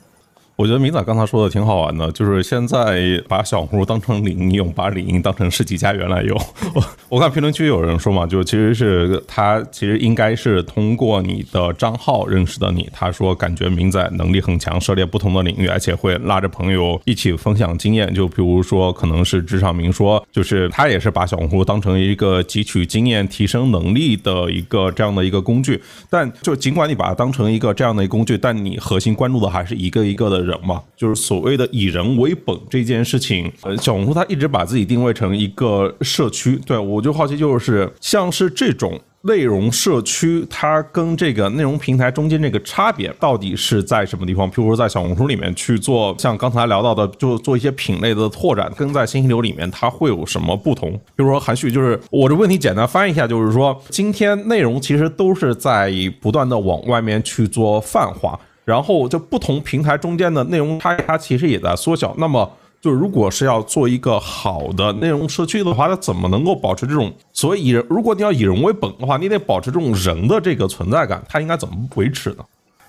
[0.57, 6.33] 我觉得明仔刚才说的挺好玩的，就是现在把小红书当成领英用， 把领英当成世纪佳缘来用。
[6.73, 12.87] 我我看评论区有人说嘛，就其实是他其实应该是通过你的账号认识的你。
[12.93, 18.13] 他说感觉明仔能力很强，涉猎不同的领域，而且会拉着朋友一起分享经验。
[18.13, 25.83] 就比如说可能是职场明说，就是他也是把小红书当成一个汲取经验、提升能力的一个这样的一个工具。
[26.09, 30.44] 但就尽管你把它当成一个这样的一个工具，但你核心关注的还是一个一个的。
[30.45, 33.51] 人嘛，就是所谓的以人为本这件事情。
[33.63, 39.01] 呃，小红书它一直把自己定位成一个社区，对我就好奇，就是像是这种。
[39.27, 44.47] 内容社区它跟这个内容平台中间这个差别到底是在什么地方？
[44.47, 50.91] 譬如说在小红书里面去做，像刚才聊到的，就做一些品类的拓展，跟在信息流里面它会有什么不同？
[51.15, 62.13] 比如说韩旭，就是我的问题简单翻译一下，就是说今天内容其实都是在不断的往外面去做泛化，然后就不同平台中间的内容差异它其实也在缩小。
[62.17, 62.51] 那么
[62.81, 67.71] 就如果是要做一个好的内容社区的话，它怎么能够保持这种所以以？
[67.89, 72.37] 如果你要以人为本的话，你得保持这种人的这个存在感，它应该怎么维持呢？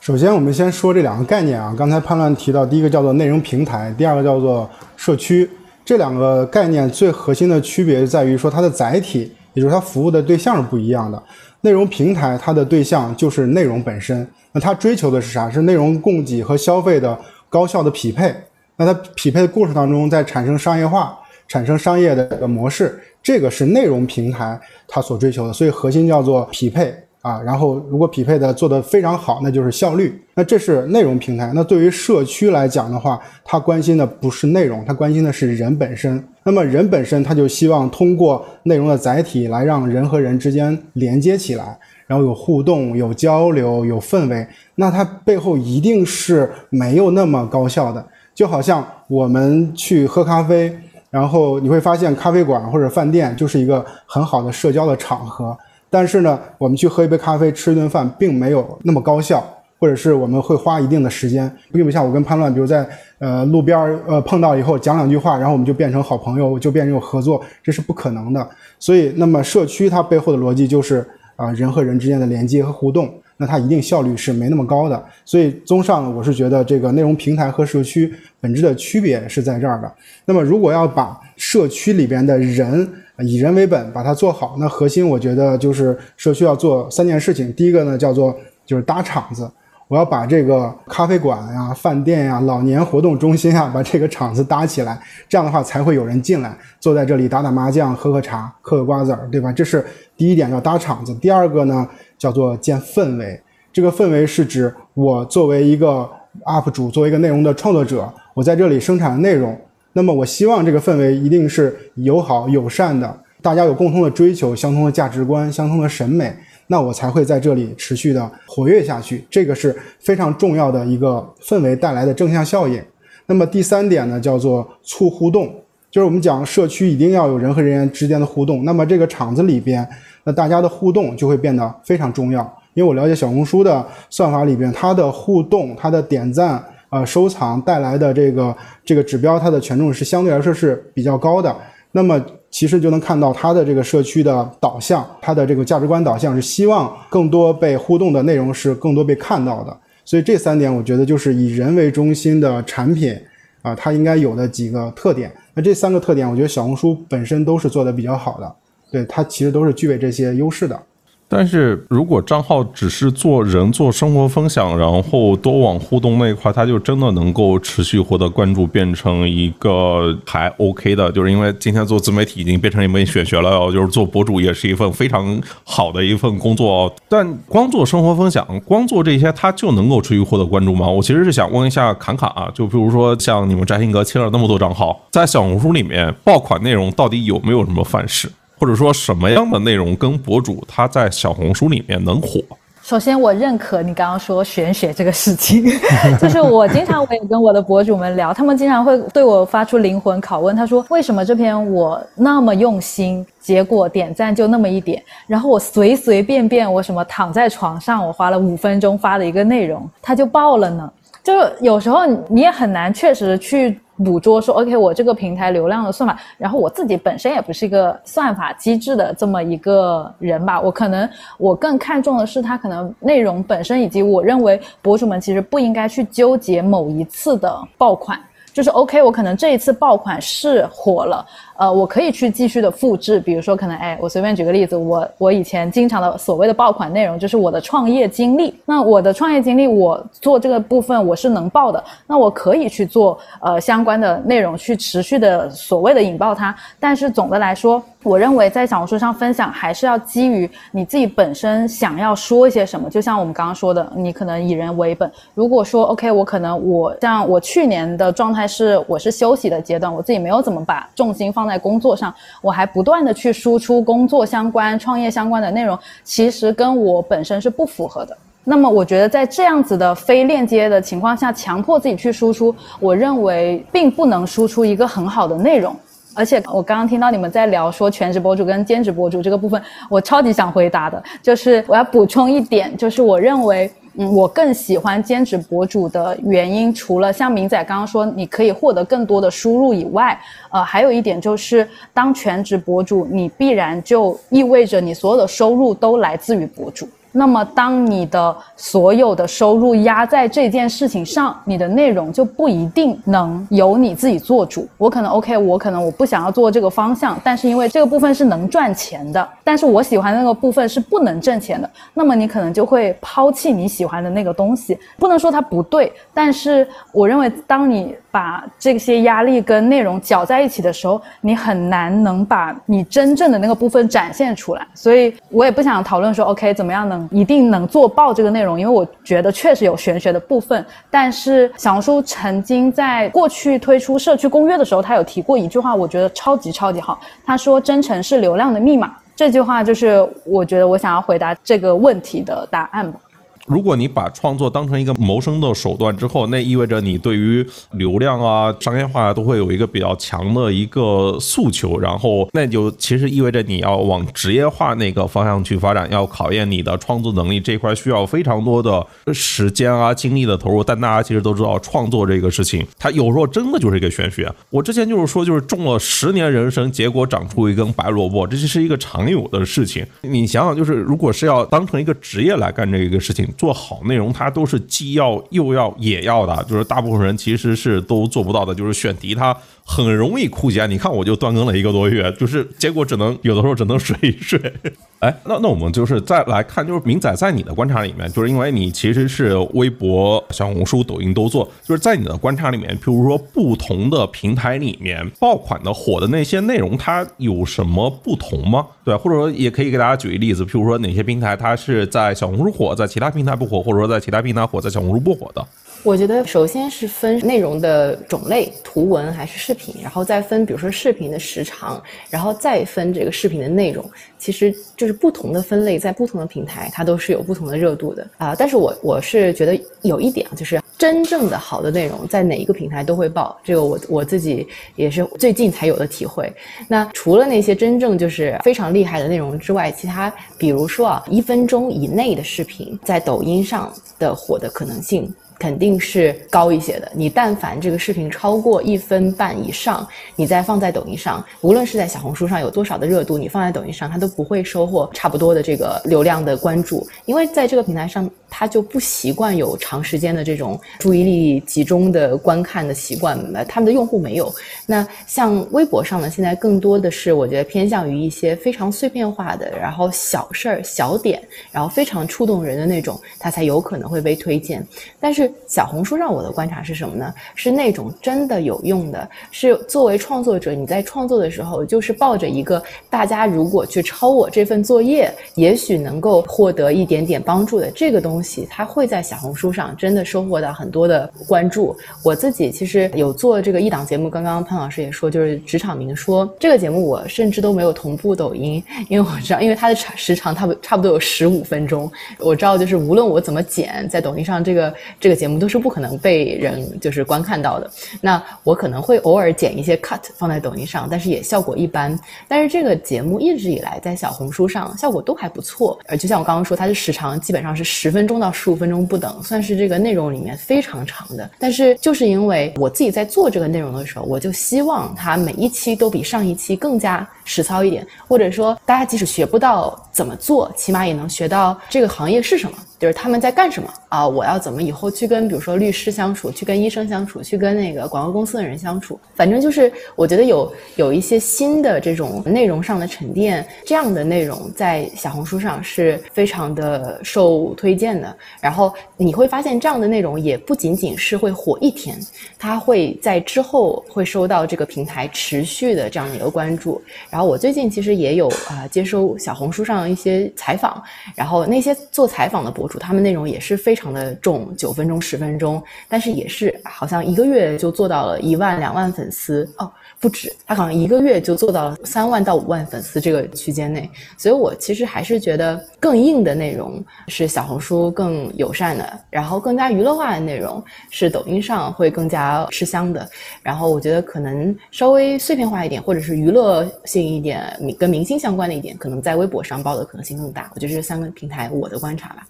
[0.01, 1.75] 首先，我们先说这两个概念啊。
[1.77, 5.49] 刚才判乱提到，第一个叫做内容平台，第二个叫做社区。
[5.85, 11.21] 这两个概念最核心的区别在于说，它的载体，也就是它服务的对象是不一样的。
[11.63, 15.51] 内容平台它的对象就是内容本身，那它追求的是啥？
[15.51, 17.19] 是内容供给和消费的
[17.51, 18.35] 高效的匹配。
[18.75, 21.15] 那它匹配的过程当中，在产生商业化，
[21.47, 27.39] 产生商业的模式，这个是内容平台它所追求的，所以核心叫做匹配啊。
[27.43, 30.19] 然后如果匹配的做得非常好，那就是效率。
[30.35, 31.53] 那这是内容平台。
[31.55, 36.27] 那对于社区来讲的话，它关心的不是内容，它关心的是人本身。
[36.43, 44.47] 那么人本身，他就希望通过内容的载体来让人和人之间连接起来，然后有互动、有交流、有氛围。
[44.75, 48.05] 那它背后一定是没有那么高效的。
[48.35, 50.71] 就好像我们去喝咖啡，
[51.11, 55.57] 然后你会发现咖啡馆或者饭店就是一个很好的社交的场合。
[55.89, 59.43] 但是呢，我们去喝一杯咖啡、吃一顿饭，并没有那么高效，
[59.79, 62.87] 或者是我们会花一定的时间，并不像我跟潘乱，比如在
[63.19, 68.47] 呃路边呃碰到以后讲两句话，然后我们就变成好朋友，就变成有合作，这是不可能的。
[68.79, 71.07] 所以，那么社区它背后的逻辑就是
[71.37, 73.13] 啊人和人之间的连接和互动。
[73.39, 79.93] 那它一定效率是没那么高的，所以综上呢，我是觉得这个内容平台和社区本质的区别是在这儿的。
[80.25, 87.53] 那么，如果要把社区里边的人以人为本把它做好，那核心我觉得就是社区要做三件事情。
[87.53, 89.47] 第一个呢，叫做就是搭场子。
[89.89, 99.53] 我要把这个咖啡馆呀、饭店呀、老年活动中心啊，把这个场子搭起来，这样的话才会有人进来，坐在这里打打麻将、喝喝茶、嗑个瓜子儿，对吧？
[99.53, 99.85] 这是
[100.17, 101.15] 第一点，要搭场子。
[101.15, 101.87] 第二个呢，
[102.19, 103.41] 叫做建氛围。
[103.73, 106.11] 这个氛围是指我作为一个
[106.45, 109.57] UP 主，作为一个内容的创作者，我在这里生产的内容，
[109.93, 116.35] 那么我希望这个氛围一定是友好、友善的，大家有共同的追求、相同的价值观、相同的审美。
[116.69, 122.83] 那我才会在这里持续的活跃下去，这个是非常重要的一个氛围带来的正向效应。
[123.27, 125.53] 那么第三点呢，叫做促互动，
[125.91, 128.65] 就是我们讲社区一定要有人和人员之间的互动。
[128.65, 129.87] 那么这个场子里边，
[130.25, 132.43] 那大家的互动就会变得非常重要。
[132.75, 141.57] 因为我了解小红书的算法里边，它的互动、它的点赞、呃收藏带来的这个这个指标，它的权重是相对来说是比较高的。
[141.93, 142.21] 那么
[142.57, 149.77] 其实就能看到它的这个社区的导向，它的这个价值观导向是希望更多被互动的内容是更多被看到的。
[150.07, 153.15] 所以这三点我觉得就是以人为中心的产品
[153.61, 155.31] 啊，它应该有的几个特点。
[155.53, 158.51] 那这三个特点，我觉得小红书本身都是做的比较好的，
[158.91, 160.81] 对它其实都是具备这些优势的。
[161.29, 171.11] 但是如果账号只是做人做生活分享，然后多往互动那一块，它就真的能够持续获得关注，变成一个还 OK 的。
[171.11, 176.95] 就是因为今天做自媒体已经变成一门选学了，就是做博主也是一份非常好的一份工作。
[177.09, 180.89] 但光做生活分享，光做这些，它就能够持续获得关注吗？
[180.89, 188.31] 我其实是想问一下侃侃啊，就比如说像你们摘星阁切了那么多账号，在小红书里面爆款内容到底有没有什么范式？
[188.59, 192.41] 或者说什么样的内容跟博主他在小红书里面能火？
[192.83, 195.65] 首先，我认可你刚刚说玄学这个事情，
[196.23, 210.89] 就是我经常我也跟我的博主们聊，他们经常会对我发出灵魂拷问，他说为什么这篇我那么用心，结果点赞就那么一点，然后我随随便便我什么躺在床上，我花了五分钟发的一个内容，它就爆了呢？
[211.25, 213.81] 就是有时候你也很难确实去。
[214.05, 228.21] 捕捉说，OK，我这个平台流量的算法，然后我自己本身也不是一个算法机制的这么一个人吧，我可能我更看重的是它可能内容本身，以及我认为博主们其实不应该去纠结某一次的爆款，
[228.53, 231.27] 就是 OK，我可能这一次爆款是火了。
[231.59, 238.55] 呃，我可以去继续的复制，比如说可能，哎，我随便举个例子，我我以前经常的所谓的爆款内容就是我的创业经历。
[238.65, 246.55] 那我的创业经历，我做这个部分我是能爆的，那我可以去做呃相关的内容去持续的所谓的引爆它。
[246.79, 252.89] 但是总的来说，我认为在小红书上分享还是要基于你自己本身想要说一些什么。
[252.89, 255.11] 就像我们刚刚说的，你可能以人为本。
[255.35, 261.49] 如果说 OK，我可能我像我去年的状态是我是休息的阶段，我自己没有怎么把重心放。
[261.49, 268.17] 在工作上，我还不断的去输出工作相关、创业相关的内容，其实跟我本身是不符合的。
[268.45, 275.75] 那么，我觉得在这样子的非链接的情况下，强迫自己去输出，我认为并不能输出一个很好的内容。
[276.17, 283.71] 而且，我刚刚听到你们在聊说全职博主跟兼职博主这个部分，我超级想回答的，就是我要补充一点，就是我认为。
[283.99, 296.87] 嗯，我更喜欢兼职博主的原因，除了像明仔刚刚说，你可以获得更多的输入以外，呃，还有一点就是，当全职博主，你必然就意味着你所有的收入都来自于博主。
[297.19, 304.69] 那么，当你的所有的收入压在这件事情上，你的内容就不一定能由你自己做主。
[304.77, 314.79] 我可能 OK，我可能我不想要做这个方向，但是因为这个部分是能赚钱的，但是我喜欢的那个部分是不能挣钱的，那么你可能就会抛弃你喜欢的那个东西。
[314.99, 324.67] 不能说它不对，但是我认为，当你把这些压力跟内容搅在一起的时候，你很难能把你真正的那个部分展现出来。
[324.75, 327.06] 所以我也不想讨论说 OK 怎么样能。
[327.11, 330.65] 一定能做爆这个内容，因为我觉得确实有玄学的部分。
[330.91, 336.99] 但是小红书曾经在过去推出社区公约的时候，他有提过一句话，我觉得超级超级好。
[337.25, 343.01] 他说：“真诚是流量的密码。”这句话就是我觉得我想要回答这个问题的答案吧。
[343.47, 358.85] 如果你把创作当成一个谋生的手段之后，那意味着你对于流量啊、商业化都会有一个比较强的一个诉求，然后那就其实意味着你要往职业化那个方向去发展，要考验你的创作能力这块需要非常多的
[359.15, 360.65] 时间啊、精力的投入。
[360.65, 364.29] 但大家其实都知道，创作这个事情，它有时候真的就是一个玄学。
[364.51, 369.87] 我之前就是说，就是种了十年人参，结果长出一根白萝卜，这就是一个常有的事情。
[370.03, 373.25] 你想想，就是如果是要当成一个职业来干这一个事情。
[373.37, 378.55] 做好内容，它都是既要又要也要的，就是大部分人其实是都做不到的。
[378.55, 380.67] 就是选题，它很容易枯竭。
[380.67, 384.53] 你看，我就断更了一个多月，就是结果只能有的时候只能水一水。
[385.01, 398.67] 哎，那那我们就是再来看，就是明仔在你的观察里面，就是因为你其实是微博、小红书、抖音都做，就是在你的观察里面，譬如说不同的平台里面爆款的火的那些内容，它有什么不同吗？
[398.85, 405.47] 对，或者说也可以给大家举个例子，譬如说哪些平台它是在小红书火，在其他平台不火，或者说在其他平台火，在小红书不火的。
[405.87, 411.81] 我觉得首先是分内容的种类，图文还是视频，然后再分，比如说视频的时长，
[412.11, 413.89] 然后再分这个视频的内容。
[414.19, 418.35] 其实就是不同的分类，在不同的平台，它都是有不同的热度的啊。
[418.37, 426.33] 但是我我是觉得有一点啊，就是真正的好的内容在哪一个平台都会爆，这个我我自己也是最近才有的体会。
[426.67, 435.09] 那除了那些真正就是非常厉害的内容之外，其他比如说啊，一分钟以内的视频在抖音上的火的可能性。
[435.39, 436.91] 肯定是高一些的。
[436.95, 448.11] 你但凡这个视频超过一分半以上，你再放在抖音上，无论是在小红书上有多少的热度，你放在抖音上，它都不会收获差不多的这个流量的关注，因为在这个平台上。
[448.29, 454.31] 它就不习惯有长时间的这种注意力集中的观看的习惯，呃，他们的用户没有。
[454.67, 464.63] 那像微博上呢，现在更多的是我觉得偏向于一些非常碎片化的，然后小事儿、小点，然后非常触动人的那种，它才有可能会被推荐。
[465.01, 467.13] 但是小红书上我的观察是什么呢？
[467.35, 478.47] 是那种真的有用的，是作为创作者你在创作的时候，就是抱着一个大家如果去抄我这份作业，也许能够获得一点点帮助的这个东西。
[478.51, 481.77] 它会在小红书上真的收获到很多的关注。
[482.03, 497.71] 我自己其实有做这个一档节目，刚刚潘老师也说，就是职场明说这个节目，我甚至都没有同步抖音，因为我知道，因为它的长时长差不差不多有十五分钟，我知道就是无论我怎么剪，在抖音上这个这个节目都是不可能被人就是观看到的。
[498.01, 501.99] 那我可能会偶尔剪一些 cut 放在抖音上，但是也效果一般。
[502.29, 508.17] 但是这个节目一直以来在小红书上效果都还不错，呃，就像我刚刚说，它的时长基本上是十分钟。
[508.17, 511.31] 到十五分钟不等，算是这个内容里面非常长的。
[511.39, 522.57] 但是就是因为我自己在做这个内容的时候，我就希望它每一期都比上一期更加实操一点，或者说大家即使学不到怎么做，起码也能学到这个行业是什么。
[522.79, 524.07] 就是他们在干什么啊？
[524.07, 529.01] 我要怎么以后去跟比如说律师相处，去跟医生相处，去跟那个广告公司的人相处？
[529.15, 538.15] 反正就是我觉得有有一些新的这种内容上的沉淀，这样的内容在小红书上是非常的受推荐的。
[538.39, 541.99] 然后你会发现，这样的内容也不仅仅是会火一天，
[542.39, 546.83] 它会在之后会收到这个平台持续的这样的一个关注。
[547.09, 550.83] 然后我最近其实也有啊接收小红书上一些采访，
[551.15, 552.67] 然后那些做采访的博。
[552.67, 559.71] 主他们内容也是非常的重，九分钟、十分钟，但是也是好像一个月就做到了一万、两万粉丝哦，
[560.01, 563.89] 不止，他好像一个月就做到了三万到五万粉丝这个区间内。
[564.17, 573.09] 所以我其实还是觉得更硬的内容是小红书更友善的，然后更加娱乐化的内容是抖音上会更加吃香的。
[573.43, 580.51] 然后我觉得可能稍微碎片化一点，或者是娱乐性一点、跟明星相关的一点，可能在微博上爆的可能性更大。
[580.55, 582.27] 我觉得这三个平台我的观察吧。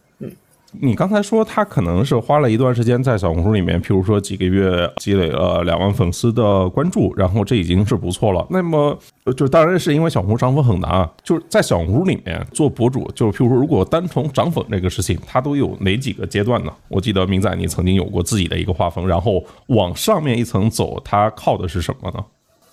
[0.72, 8.46] 你刚才说他可能是花了一段时间在小红书里面，譬如说几个月积累了两万粉丝的关注，然后这已经是不错了。
[8.50, 8.98] 那么，
[9.36, 11.10] 就当然是因为小红书涨粉很难啊。
[11.22, 16.72] 就是在小红书里面做博主，就譬如说，如果单从涨粉这个事情，它都有哪几个阶段呢？
[16.88, 22.24] 我记得明仔你曾经有过自己的一个画风，然后往上面一层走，它靠的是什么呢？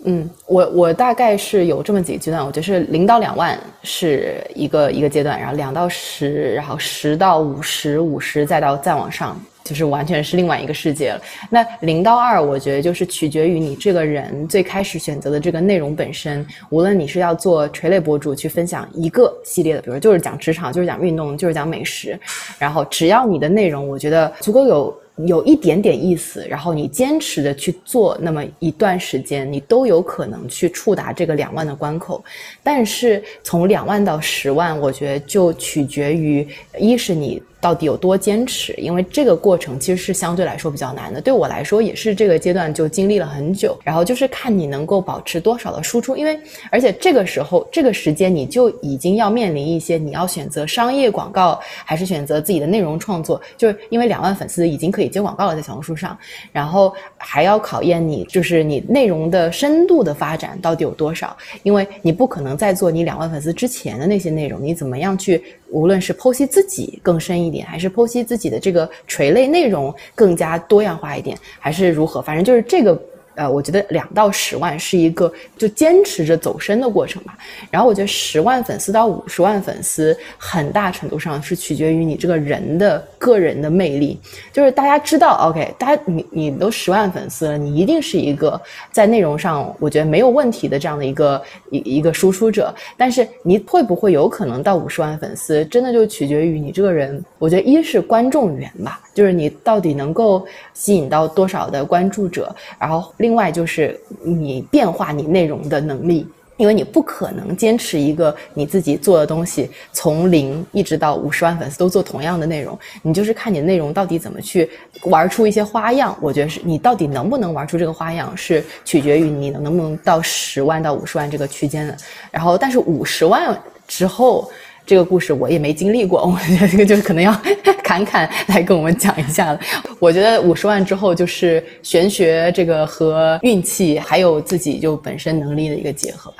[0.06, 11.22] 嗯，我我大概是有这么几个阶段，我觉得是零到两万是一个一个阶段，然后两到十，然后十到五十，五十再到再往上，就是完全是另外一个世界了。
[11.49, 22.20] 那零到二，我觉得就是取决于你这个人最开始选择的这个内容本身，无论你是要做垂类博主去分享一个系列的，比如就是讲职场，就是讲运动，就是讲美食，
[22.60, 24.93] 然后只要你的内容，我觉得足够有。
[25.18, 32.24] 有一点点意思，然后你坚持的去做，那么一段时间，你都有可能去触达这个两万的关口。
[32.64, 36.47] 但是从两万到十万，我觉得就取决于，
[36.80, 37.41] 一是你。
[37.64, 38.74] 到底有多坚持？
[38.74, 41.22] 因为这个过程其实是相对来说比较难的。
[41.22, 43.80] 对我来说，也是这个阶段就经历了很久。
[43.86, 46.38] 然后就是看你能够保持多少的输出，因为
[46.70, 53.41] 而且这个时候这个时间你就已经要面临一些你要选择商业广告还是选择自己的内容创作。
[53.55, 56.18] 就是因为两万粉丝已经可以接广告了，在小红书上，
[56.51, 61.38] 然后还要考验你，就是你内容的深度的发展到底有多少？
[61.64, 65.41] 因为你不可能再做你两万粉丝之前的那些内容，你怎么样去？
[65.74, 72.22] 无论是剖析自己更深一点，还是剖析自己的这个垂类内容更加多样化一点，还是如何？
[72.22, 72.98] 反正就是这个。
[73.36, 77.38] 呃，我觉得两到十万是一个就坚持着走深的过程吧。
[77.72, 84.20] 然后我觉得十万粉丝到五十万粉丝，很大程度上是取决于你这个人的个人的魅力。
[84.52, 88.60] 就是大家知道，OK，大家你你都十万粉丝了，你一定是一个
[88.92, 92.74] 在内容上我觉得没有问题的这样的一个一一个输出者。
[92.98, 97.24] 但是你会不会有可能到五十万粉丝，真的就取决于你这个人。
[97.40, 99.00] 我觉得一是观众缘吧。
[99.14, 114.70] 就是你到底能够吸引到多少的关注者，然后另外就是你变化你内容的能力，因为你不可能坚持一个你自己做的东西，从零一直到五十万粉丝都做同样的内容，你就是看你的内容到底怎么去
[115.06, 116.14] 玩出一些花样。
[116.20, 121.96] 我觉得是你到底能不能玩出这个花样，是取决于你能不能到十万到五十万这个区间的。
[122.30, 123.58] 然后，但是五十万
[123.88, 124.52] 之后。
[124.86, 127.32] 这个故事我也没经历过， 我觉得这个就是可能要
[127.84, 129.60] 侃侃来跟我们讲一下了。
[130.00, 136.38] 我觉得五十万之后就是玄学这个和运气，还有自己就本身能力的一个结合吧。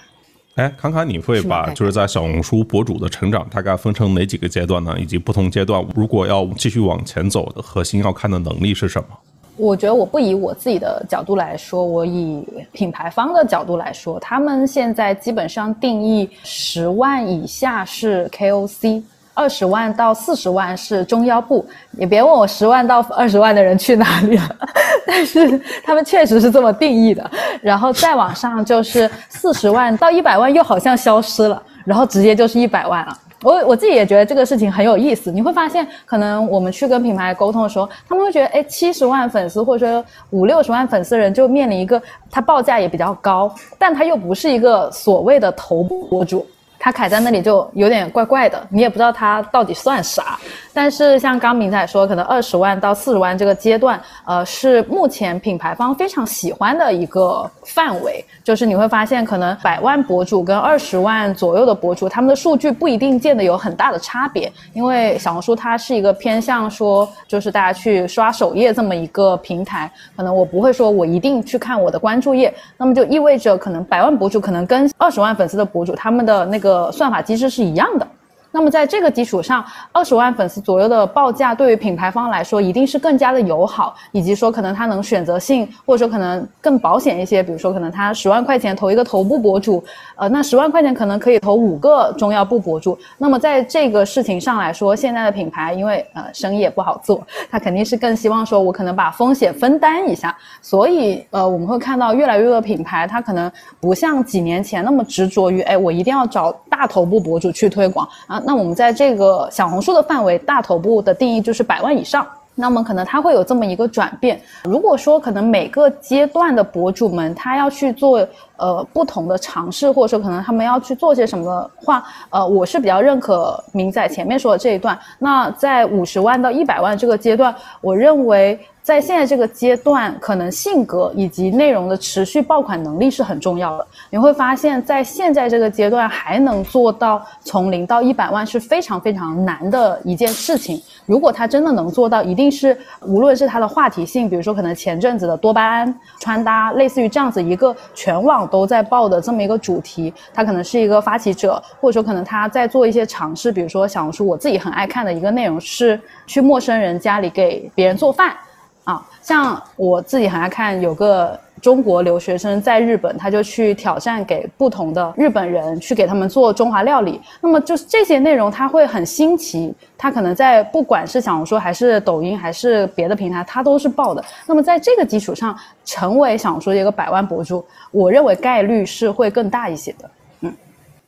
[0.56, 4.96] 哎，侃侃，你会把就是在小红书博主的成长大概分成哪几个阶段呢？
[5.00, 9.18] 以及不同阶段如果要继续往前走的核心要看的能力是什么？
[9.56, 19.04] 我觉得我不以我自己的角度来说，我以品牌方的角度来说，他们现在基本上定义十万以下是 KOC，
[19.34, 21.66] 二十万到四十万是中腰部。
[21.94, 24.56] 也别问我十万到二十万的人去哪里了，
[25.06, 27.30] 但是他们确实是这么定义的。
[27.62, 33.18] 然后再往上就是四十万到一百万又好像消失了，然后直接就是一百万了。
[33.44, 35.30] 我我自己也觉得这个事情很有意思。
[35.30, 46.46] 你会发现，可能我们去跟品牌沟通的时候，他们会觉得，哎，七十万粉丝或者说五六十万粉丝的人就面临一个，他报价也比较高，但他又不是一个所谓的头部博主。
[46.84, 50.38] 他卡在那里就有点怪怪的，你也不知道他到底算啥。
[50.74, 58.26] 但是像刚明仔说，可能二十万到四十万这个阶段，呃，是目前品牌方非常喜欢的一个范围。
[58.44, 64.52] 就是你会发现，可能百万博主跟二十万左右的博主，他们的数据不一定见得有很大的差别。
[64.74, 78.08] 因为小红书它是一个偏向说，就是大家去刷首页这么一个平台，可能我不会说我一定去看我的关注页，那么就意味着可能百万博主可能跟二十万粉丝的博主他们的那个算法机制是一样的，
[78.54, 87.42] 那么在这个基础上，二十万粉丝左右的报价对于品牌方来说一定是更加的友好，以及说可能他能选择性或者说可能更保险一些。
[87.42, 89.84] 比如说可能他十万块钱投一个头部博主，
[90.16, 92.96] 呃，那十万块钱可能可以投五个中药部博主。
[93.18, 100.38] 那么在这个事情上来说，现在的品牌因为呃生意也不好做，他肯定是更希望说我可能把风险分担一下。
[100.62, 103.52] 所以呃我们会看到越来越多的品牌，他可能
[103.82, 108.43] 不像几年前那么执着于哎我一定要找大头部博主去推广啊。
[108.46, 112.26] 那我们在这个小红书的范围，大头部的定义就是百万以上。
[112.56, 114.40] 那么可能它会有这么一个转变。
[114.66, 118.24] 如果说可能每个阶段的博主们他要去做
[118.58, 124.98] 呃不同的尝试，或者说可能他们要去做些什么的话，呃，我是比较认可明仔前面说的这一段。
[125.18, 128.60] 那在五十万到一百万这个阶段，我认为。
[128.84, 133.88] 在现在这个阶段，可能性格以及内容的持续爆款能力是很重要的。
[134.10, 140.82] 你会发现在现在这个阶段还能做到从零到一百万是非常非常难的一件事情。
[141.06, 158.36] 如果他真的能做到，一定是无论是他的话题性，比如说可能前阵子的多巴胺穿搭，类似于这样子一个全网都在报的这么一个主题，他可能是一个发起者，或者说可能他在做一些尝试，比如说小红书我自己很爱看的一个内容是去陌生人家里给别人做饭。
[158.84, 167.22] 啊，像我自己很爱看，有个中国留学生在日本，他就去挑战给不同的日本人去给他们做中华料理。
[167.40, 174.22] 那么就是这些内容，他会很新奇，他可能在不管是小红书还是抖音还是别的平台，他都是爆的。
[174.46, 180.12] 那么在这个基础上，成为小红书的一个百万博主，我认为概率是会更大一些的。
[180.42, 180.54] 嗯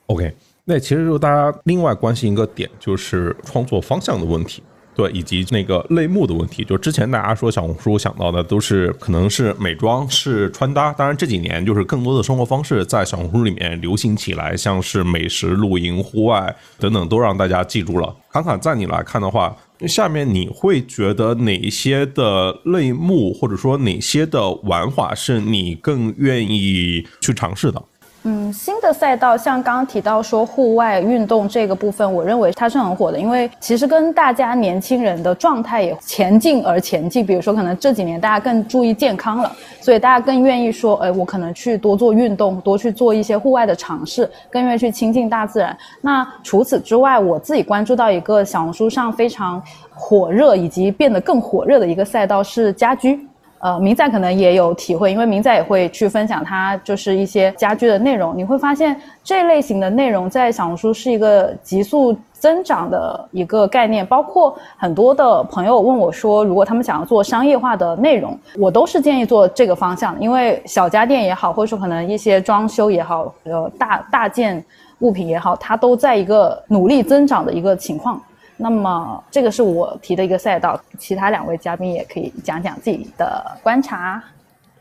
[0.06, 4.64] ，OK，那其实就大家另外关心一个点，就是创作方向的问题。
[4.96, 18.16] 对，以及那个类目的问题，就之前大家说小红书想到的都是可能是美妆、是穿搭，当然这几年就是更多的生活方式在小红书里面流行起来，像是美食、露营、户外等等，都让大家记住了。
[18.32, 19.56] 侃侃，在你来看的话，
[19.88, 27.82] 下面你会觉得哪些的类目，或者说哪些的玩法是你更愿意去尝试的？
[28.28, 37.24] 嗯，新的赛道像刚刚提到说户外运动这个部分，我认为它是很火的，因为其实跟大家年轻人的状态也前进而前进。
[37.24, 45.78] 比如说，可能这几年大家更注意健康了，所以大家更愿意说，哎，我可能去多做运动，多去做一些户外的尝试，更愿意去亲近大自然。
[46.02, 49.62] 那除此之外，我自己关注到一个小红书上非常
[49.94, 53.20] 火热以及变得更火热的一个赛道是家居。
[53.66, 58.38] 呃，明仔可能也有体会，因为明仔也会去分享他就是一些家居的内容。
[58.38, 64.06] 你会发现这类型的内容在小红书是一个急速增长的一个概念。
[64.06, 74.64] 包括很多的朋友问我说，如果他们想要做商业化的内容，我都是建议做这个方向，因为小家电也好，或者说可能一些装修也好，呃，大大件
[75.00, 78.22] 物品也好，它都在一个努力增长的一个情况。
[78.58, 84.24] 那么这个是我提的一个赛道，其他两位嘉宾也可以讲讲自己的观察。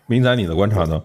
[0.07, 1.03] 明仔，你的观察呢？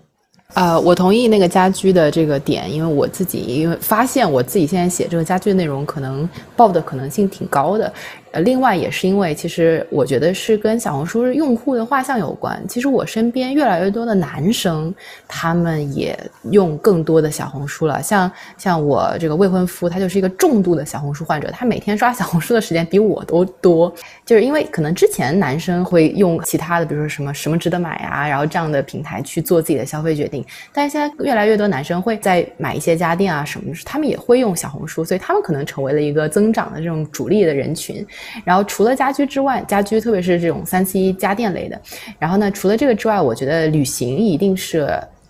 [0.55, 7.93] 呃，我同意那个家居的这个点，因为我自己因为发现我自己现在写这个家居内容，可能爆的可能性挺高的。
[8.31, 12.61] 呃，另外也是因为，其实我觉得是跟小红书用户的画像有关。
[12.67, 14.93] 其实我身边越来越多的男生，
[15.27, 16.17] 他们也
[16.51, 18.01] 用更多的小红书了。
[18.03, 23.93] 像像我这个未婚夫，他就是一个重度的小红书患者，他每天刷小红书的时间比我都多。
[24.25, 30.45] 就是因为可能之前男生会用其他的，比如说什么什么值得买啊，然后这样的平台去做自己的消费决定。
[30.71, 38.05] 但是现在越来越多男生会在买一些家电啊什么，他们也会用小红书，所以他们可能成为了一个增长的这种主力的人群。
[38.43, 41.79] 然后除了家居之外，家居特别是这种三 C 家电类的，
[42.17, 44.89] 然后呢，除了这个之外，我觉得旅行一定是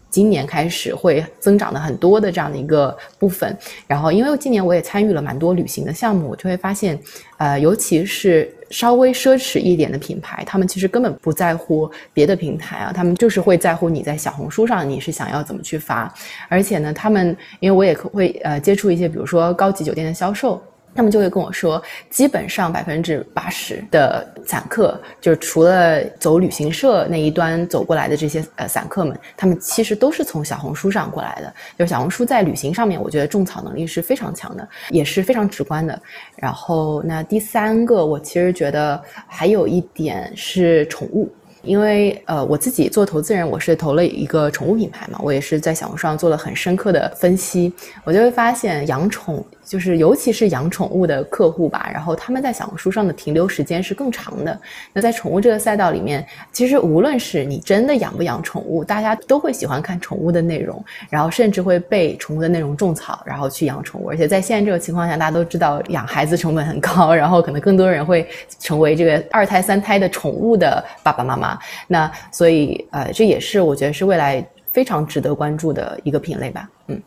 [0.09, 3.55] 今年开始会增长的很多的这样的一个部分。
[3.85, 6.99] 然后因为今年我也参与了蛮多旅行的项目，我就会发现，
[7.37, 16.11] 呃，尤其是稍微奢侈一点的品牌，他们其实根本不在乎别的平台啊，他们就是会在乎你在小红书上你是想要怎么去发。
[16.47, 20.59] 而且呢，他们因为我也会呃接触一些，比如说高级酒店的销售。
[20.99, 31.53] 他们就会跟我说，基本上百分之八十的散客，就是除了走旅行社那一端走过来的这些呃散客们，他们其实都是从小红书上过来的。
[31.77, 35.97] 就是小红书在旅行上面，我觉得种草能力是非常强的，也是非常直观的。
[36.35, 41.31] 然后那第三个，我其实觉得还有一点是宠物。
[41.61, 47.73] 因为呃，我自己做投资人，我是投了一个宠物品牌嘛，我也是在小红书上做了很深刻的分析，
[48.05, 54.59] 我就会发现养宠就是尤其是养宠物的客户吧，然后他们在小红书上的停留时间是更长的。
[54.91, 64.09] 那在宠物这个赛道里面，其实无论是你真的养不养宠物，大家都会喜欢看宠物的内容，然后甚至会被宠物的内容种草，然后去养宠物。
[64.09, 68.27] 而且在现在这个情况下，大家都知道养孩子成本很高，然后可能更多人会
[68.59, 71.59] 成为这个二胎、三胎的宠物的爸爸妈妈。
[71.85, 76.67] 那所以呃，这也是我觉得是未来非常值得关注的一个品类吧。
[76.87, 76.99] 嗯。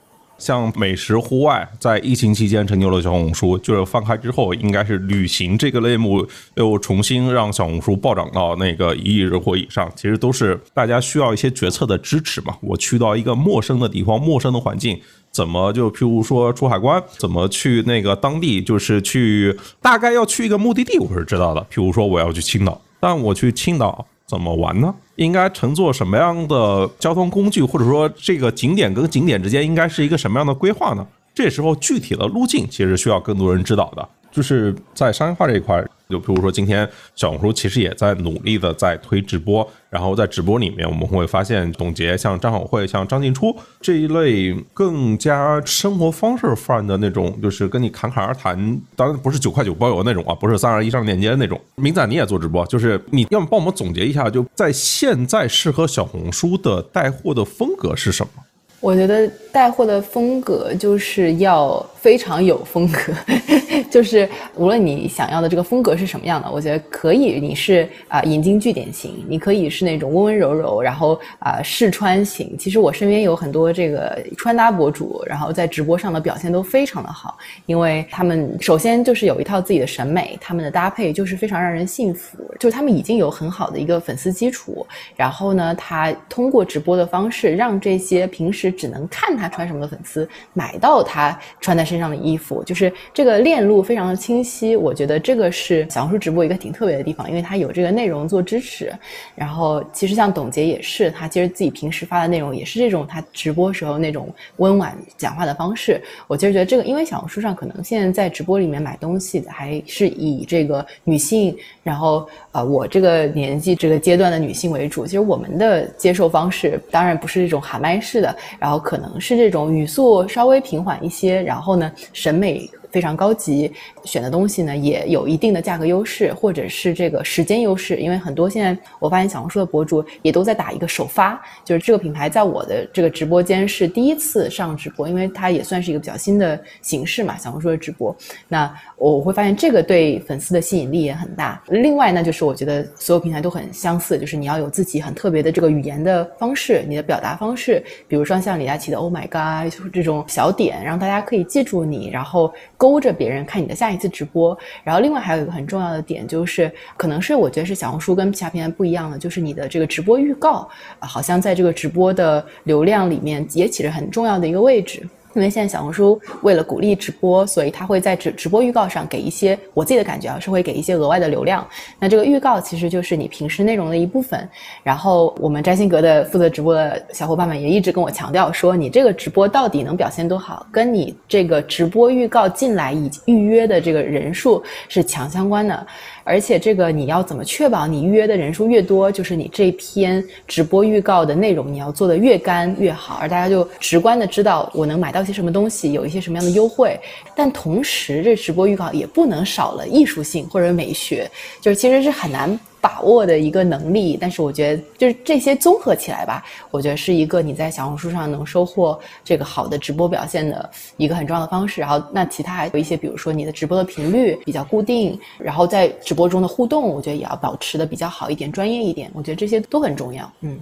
[0.43, 6.27] 像美食户外，在疫情期间成就了小红书，就是放开之后，应该是旅行这个类目
[6.57, 9.89] 又重新让小红书暴涨到那个一亿人或以上。
[9.95, 12.57] 其实都是大家需要一些决策的支持嘛。
[12.61, 21.61] 我去到一个陌生的地方、陌生的环境，怎么就譬如说出海关，怎么去那个当地，就是去大概要去一个目的地，我是知道的。
[21.73, 24.09] 譬如说我要去青岛，但我去青岛。
[24.33, 24.95] 怎么玩呢？
[25.17, 31.07] 应该乘坐什么样的交通工具，或者说这个景点跟景点之间应该是一个什么样的规划呢？
[31.35, 34.09] 这时候具体的路径其实需要更多人指导的。
[34.31, 51.61] 就是在商业化这一块，就比如说今天小红书其实也在努力的在推直播，然后在直播里面我们会发现，董洁像张小慧、像张静初这一类更加生活方式范的那种，就是跟你侃侃而谈，当然不是九块九包邮那种啊，不是三二一上链接那种。
[51.77, 58.43] 明仔你也做直播，就是你要么帮我们总结一下，就在现在适合小红书的带货的风格是什么？
[58.81, 63.13] 我觉得带货的风格就是要非常有风格，
[63.91, 72.57] 就是无论你想要的这个风格是什么样的，我觉得可以你是啊引经据典型，你可以是那种温温柔柔，然后啊试穿型。
[72.59, 77.37] 其实我身边有很多这个穿搭博主，然后在直播上的表现都非常的好，
[77.67, 94.77] 因为他们首先就是有一套自己的审美，他们的搭配就是非常让人信服，就是他们已经有很好的一个粉丝基础，然后呢，他通过直播的方式让这些平时只能看他穿什么的粉丝买到他穿在身上的衣服，就是这个链路非常的清晰。
[94.77, 98.93] 我觉得这个是小红书直播一个挺特别的地方，因为它有这个内容做支持。
[99.35, 106.01] 然后其实像董洁也是，她其实自己平时发的内容也是这种她直播时候那种温婉讲话的方式。
[106.29, 115.05] 我其实觉得这个，因为小红书上可能现在在直播里面买东西还是以这个女性，然后呃我这个年纪这个阶段的女性为主。
[115.05, 122.69] 其实我们的接受方式当然不是这种喊麦式的，然后可能是是这种语速稍微平缓一些，然后呢，审美。
[122.93, 123.73] 非常高级，
[124.05, 127.97] 选的东西呢也有一定的价格优势，或者是这个时间优势。
[127.97, 138.15] 因为很多现在我发现小红书的博主也都在打一个首发，就是这个品牌在我的这个直播间是第一次上直播，因为它也算是一个比较新的形式嘛，小红书的直播。
[138.49, 141.63] 那我会发现这个对粉丝的吸引力也很大。
[141.69, 152.53] 另外呢，就是我觉得所有平台都很相似，就是你要有自己很特别的这个语言的方式，你的表达方式，比如说像李佳琦的 “Oh my God” 就是这种小点，让大家可以记住你，然后。
[152.77, 160.69] 勾着别人看你的下一次直播，然后另外还有一个很重要的点，就是可能是我觉得是小红书跟其他平台不一样的，就是你的这个直播预告，
[160.99, 165.07] 好像在这个直播的流量里面也起着很重要的一个位置。
[165.35, 171.67] 因为现在小红书为了鼓励直播，所以它会在直直播预告上给一些我自己的感觉啊，是会给一些额外的流量。
[171.99, 174.49] 那这个预告其实就是你平时内容的一部分。
[174.83, 185.87] 然后我们摘星阁的负责直播的小伙伴们也一直跟我强调说，你这个直播到底能表现多好，跟你这个直播预告进来已预约的这个人数是强相关的。
[186.25, 196.99] 而且这个你要怎么确保你预约的人数越多，就是你这篇直播预告的内容你要做的越干越好，而大家就直观的知道我能买到些什么东西，有一些什么样的优惠。
[197.35, 202.59] 但同时，这直播预告也不能少了艺术性或者美学，就是其实是很难。
[202.83, 211.81] 把握的一个能力，但是我觉得就是这些综合起来吧，我觉得是一个你在小红书上能收获这个好的直播表现的一个很重要的方式。
[211.81, 219.09] 然后，那其他还有一些，比如说你的直播的频率比较固定，然后在直播中的互动，我觉得也要保持的比较好一点、专业一点。
[219.15, 220.29] 我觉得这些都很重要。
[220.41, 220.59] 嗯。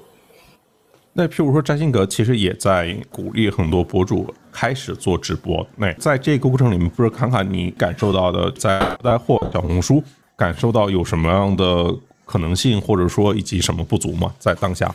[1.14, 5.66] 那譬如说，摘星阁其实也在鼓励很多博主开始做直播。
[5.74, 10.02] 那在这个过程里面，不是侃侃你感受到的，在带货小红书
[10.36, 11.96] 感受到有什么样的？
[12.30, 14.32] 可能性，或者说以及什么不足吗？
[14.38, 14.94] 在当下，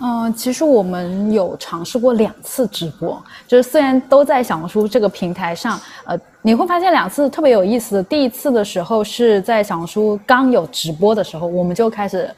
[0.00, 8.02] 嗯，其实我们有尝试过两次直播，就是虽然都在小红书这个平台上，呃，你会发现两次特别有意思。
[8.04, 12.30] 第一次的时候是在小红书刚有直播的时候，我们就开始。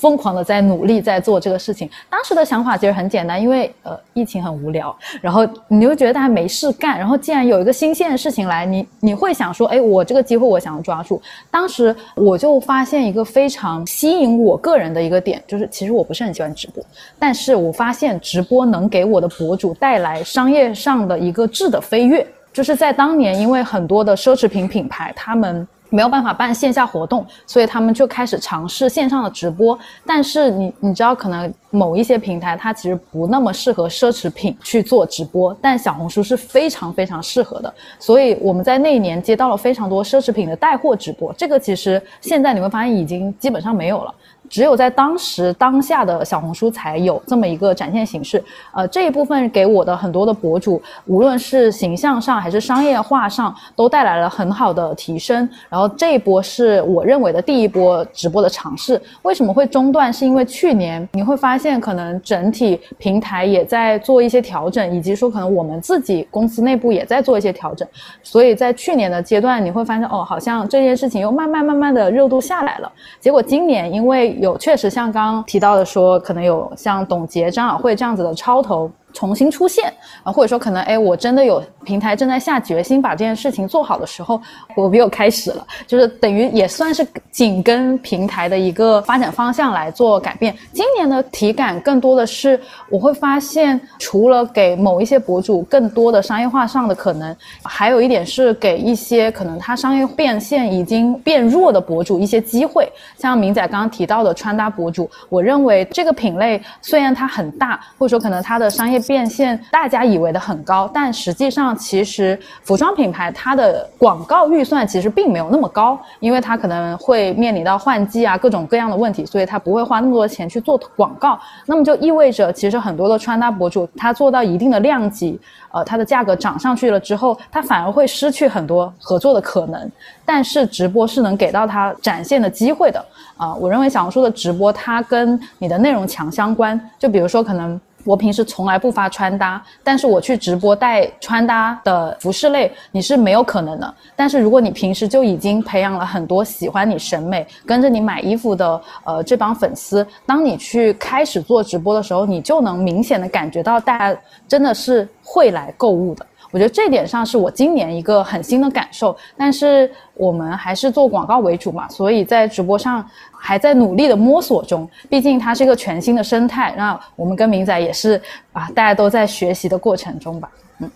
[0.00, 1.88] 疯狂的在努力在做这个事情。
[2.08, 11.20] 当时的想法其实很简单，因为呃疫情很无聊，然后你就觉得大家没事干，然后既然有一个新鲜的事情来，你你会想说，哎，我这个机会我想要抓住。
[11.50, 16.84] 当时我就发现一个非常吸引我个人的一个点，就是其实我不是很喜欢直播，
[17.18, 22.26] 但是我发现直播能给我的博主带来商业上的一个质的飞跃。
[22.52, 25.66] 就是在当年，因为很多的奢侈品品牌，他们。
[25.90, 29.78] 没有办法办线下活动，所以他们就开始尝试线上的直播。
[30.06, 37.72] 但是你你知道，可能某一些平台它其实不那么适合奢侈品去做直播，但小红书是非常非常适合的。
[37.98, 44.14] 所以我们在那一年接到了非常多奢侈品的带货直播，这个其实现在你会发现已经基本上没有了。
[44.48, 48.42] 只有在当时当下的小红书才有这么一个展现形式，
[48.72, 55.48] 呃，这一部分给我的很多的博主，无论是形象上还是商业化上，都带来了很好的提升。
[55.68, 59.00] 然后这一波是我认为的第一波直播的尝试。
[59.22, 60.12] 为什么会中断？
[60.12, 67.86] 是因为去年你会发现，可能整体平台也在做一些调整，以及说可能我们自己公司内部也在做一些调整。
[68.22, 72.90] 所以在去年的阶段，你会发现哦，好像这件事情又慢慢慢慢的热度下来了。
[73.20, 78.90] 结果今年因为有确实像刚刚提到的说，可能有像董洁、张小慧这样子的超投。
[79.12, 79.92] 重新出现
[80.22, 84.40] 啊，或者说可能哎，我真的有平台正在下决心把这件事情做好的时候，
[84.76, 90.54] 我又开始了，就是等于也算是紧跟平台的一个发展方向来做改变。
[90.72, 97.34] 今年的体感更多的是，我会发现除了给某一些博主更多的商业化上的可能，
[97.64, 102.90] 还有一点是给一些可能他商业变现已经变弱的博主一些机会。
[103.16, 121.38] 像明仔刚刚提到的穿搭博主，我认为这个品类虽然它很大，或者说可能它的商业变现大家以为的很高，但实际上其实服装品牌它的广告预算其实并没有那么高，因为它可能会面临到换季啊各种各样的问题，所以它不会花那么多钱去做广告。
[121.66, 125.38] 那么就意味着，其实很多的穿搭博主他做到一定的量级，
[125.70, 129.90] 呃，它的价格涨上去了之后，他反而会失去很多合作的可能。
[130.24, 133.04] 但是直播是能给到他展现的机会的
[133.36, 133.54] 啊！
[133.54, 137.80] 我认为小红书的直播它跟你的内容强相关，就比如说可能。
[138.08, 143.94] 我平时从来不发穿搭，但是我去直播带穿搭的服饰类，你是没有可能的。
[144.16, 156.24] 但是如果你平时就已经培养了很多喜欢你审美、跟着你买衣服的呃这帮粉丝，当你去开始做直播的时候，你就能明显的感觉到大家真的是会来购物的。
[156.50, 166.74] 我觉得这点上是我今年一个很新的感受，但是我们还是做广告为主嘛，所以在直播上还在努力的摸索中，毕竟它是一个全新的生态。
[166.76, 168.18] 那我们跟明仔也是
[168.52, 170.48] 啊，大家都在学习的过程中吧。
[170.78, 170.90] 嗯，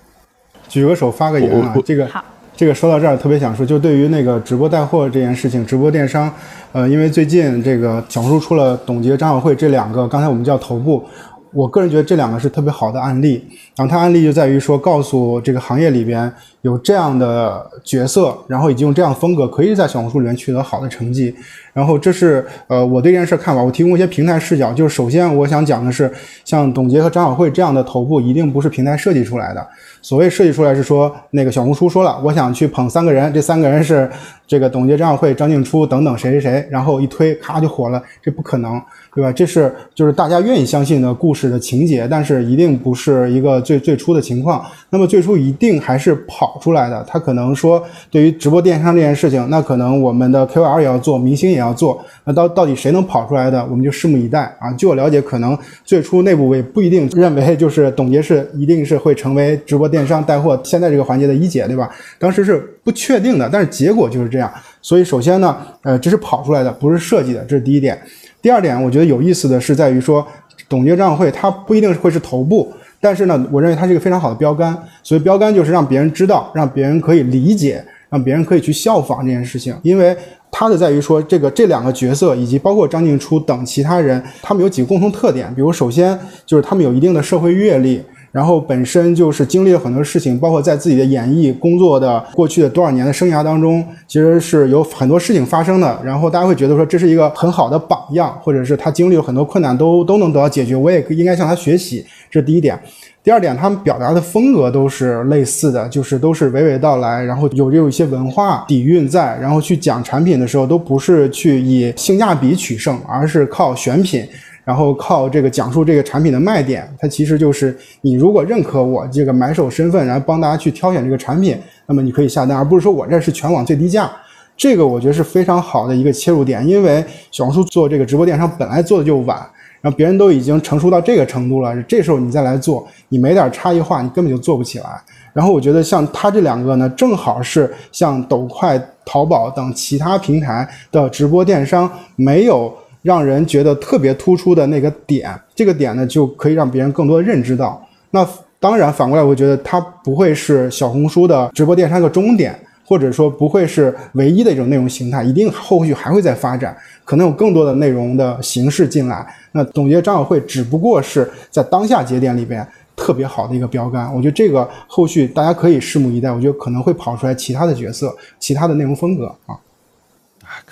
[0.69, 2.25] 举个手发个言啊，这个好，
[2.57, 6.33] 这个说到这儿特别想说，就对于那个直播带货这件事情，直播电商，
[6.73, 11.05] 呃，因为最近这个小红书出了董洁、张小慧这两个，刚才我们叫头部。
[11.53, 13.45] 我个人觉得这两个是特别好的案例，
[13.77, 16.33] 然后它案例就在于说，告诉这个行业里边
[16.63, 21.35] 有这样的角色，然后以及用这样风格，可以在小红书里面取得好的成绩。
[21.73, 24.73] 然后这是呃我对这件事看法，我提供一些平台视角。
[24.73, 26.11] 就是首先我想讲的是，
[26.45, 29.67] 像董洁和张小慧这样的头部，一定不是平台设计出来的。
[30.03, 34.11] 所谓设计出来是说，那个小红书说了，我想去捧三个人，这三个人是
[34.47, 38.81] 这个董洁、张小慧、张静初等等谁谁谁，然后一推，咔就火了，这不可能。
[39.15, 39.31] 对吧？
[39.31, 44.65] 这是就是大家愿意相信的故事的情节，但是一定不是一个最最初的情况。
[44.89, 47.05] 那么最初一定还是跑出来的。
[47.07, 52.03] 他可能说，对于直播电商这件事情，那可能我们的 KOL 也要做，明星也要做。
[52.25, 54.73] 那到到底谁能跑出来的，我们就拭目以待啊！
[54.73, 61.91] 据我了解，可能最初内部也不一定认为就是董洁是一定是会成为直播电商带货现在这个环节的一姐，对吧？
[62.19, 64.51] 当时是不确定的，但是结果就是这样。
[64.81, 68.01] 所以首先呢，呃，这是跑出来的，不是设计的，这是第一点。
[68.43, 70.27] 第二点，我觉得有意思的是在于说，
[70.69, 74.77] 董洁、张小慧，它不一定会是头部，但是呢，我认为它是一个非常好的标杆。
[75.05, 79.73] 所以标杆就是让别人知道，让别人可以理解，让别人可以去效仿这件事情。
[79.83, 80.17] 因为
[80.51, 88.03] 它的在于说，这个这两个角色以及包括张静初等其他人，他们有几个共同特点，比如首先就是他们有一定的社会阅历。
[88.33, 96.01] 然后本身就是经历了很多事情，包括在自己的演艺工作的过去的多少年的生涯当中，其实是有很多事情发生的。
[96.03, 102.05] 然后大家会觉得说这是一个很好的榜样，或者是他经历了很多困难都都能得到解决，我也应该向他学习。
[102.31, 102.81] 这是第一点。
[103.23, 114.27] 第二点，他们表达的风格都是类似的，就是都是娓娓道来，然后有有一些文化底蕴在，然后去讲产品的时候都不是去以性价比取胜，而是靠选品。
[114.65, 124.11] 然后靠这个讲述这个产品的卖点，它其实就是你如果认可我这个买手身份，然后帮大家去挑选这个产品，那么你可以下单，而不是说我这是全网最低价。
[124.57, 129.37] 这个我觉得是非常好的一个切入点，因为小红书做这个直播电商本来做的就晚，
[129.81, 134.85] 然后别人都已经成熟到这个程度了，这时候你再来做，你没点差异化，你根本就做不起来。
[135.33, 142.73] 然后我觉得像它这两个呢，正好是像抖快、淘宝等其他平台的直播电商没有。
[143.03, 147.85] 让人觉得特别突出的那个点，这个点呢就可以让别人更多的认知到。
[148.11, 148.27] 那
[148.61, 159.27] 当然，反过来我觉得它不会是小红书的直播电商的终点，或者说不会是唯一的一种内容形态，一定后续还会再发展，可能有更多的内容的形式进来。
[159.51, 166.31] 那总结张小慧只不过是在当下节点里边特别好的一个标杆，我觉得这个后续大家可以拭目以待。
[166.31, 169.59] 我觉得可能会跑出来其他的角色、其他的内容风格啊。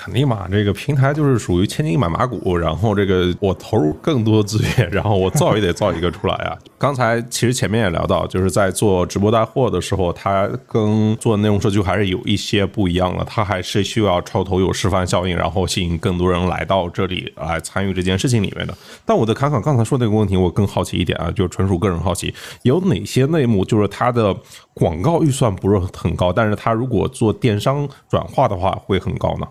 [0.03, 6.57] 肯定嘛，这个平台就是属于千金买马股，然后这个我投入更多资源，然后我造也得造一个出来啊。
[6.79, 18.75] 刚才其实前面也聊到，就是在做直播带货的时候，它跟做内容社区还是有一些不一样的，它还是需要超头有示范效应，然后吸引更多人来到这里来参与这件事情里面的。
[19.05, 22.33] 但我的侃侃刚才说那个问题，我更好奇一点啊，就纯属个人好奇，
[22.63, 24.35] 有哪些内幕就是它的
[24.73, 29.47] 广告预算不是很高，但是它如果做电商转化的话会很高呢？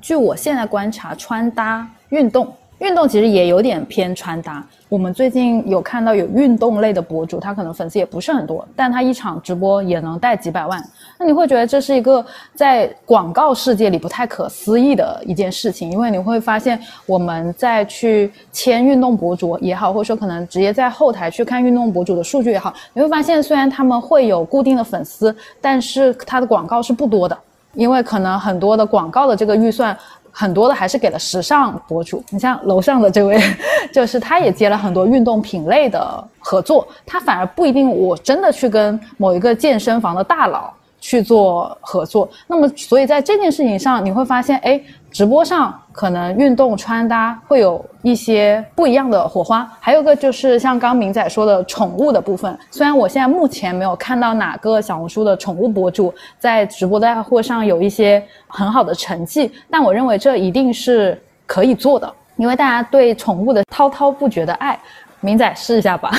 [0.00, 4.64] 据我现在观察，穿搭、运动、运动其实也有点偏穿搭。
[4.88, 10.80] 我们最近有看到有运动类的博主，他可能粉丝也不是很多，但他一场直播也能带几百万。
[11.18, 12.24] 那你会觉得这是一个
[12.54, 27.36] 在广告世界里不太可思议的一件事情，因为你会发现我们在去签运动博主也好，或者说可能直接在后台去看运动博主的数据也好，你会发现虽然他们会有固定的粉丝，但是他的广告是不多的。
[27.74, 29.96] 因为可能很多的广告的这个预算，
[30.30, 32.22] 很多的还是给了时尚博主。
[32.30, 33.40] 你像楼上的这位，
[33.92, 40.72] 就是他也接了很多运动品类的合作，他反而不一定我真的去跟某一个健身房的大佬。
[41.04, 44.80] 去做合作，那么所以在这件事情上，你会发现，哎，
[45.10, 49.70] 直播上可能运动穿搭会有一些不一样的火花。
[49.78, 64.80] 还有个就是像刚明仔说的宠物的部分，虽然我现在目前没有看到哪个小红书的宠物博主在直播带货上有一些很好的成绩，但我认为这一定是可以做的，因为大家对宠物的滔滔不绝的爱。
[65.24, 66.12] 明仔试一下吧。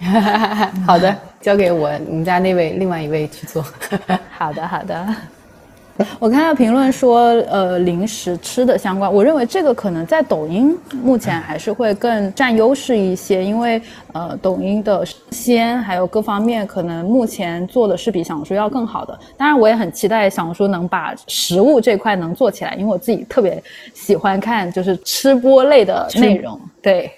[0.86, 3.64] 好的，交给我，你们家那位另外一位去做。
[4.36, 5.06] 好的，好的。
[6.20, 19.18] 我看到评论说，呃，零食吃的相关，我认为这个可能在抖音目前还是会更占优势一些，因为呃，抖音的鲜还有各方面可能目前做的是比小红书要更好的。
[19.36, 23.60] 当然，我也很期待小红书能把食物这块能做起来，因为我自己特别
[23.92, 26.60] 喜欢看就是吃播类的内容。
[26.80, 27.10] 对。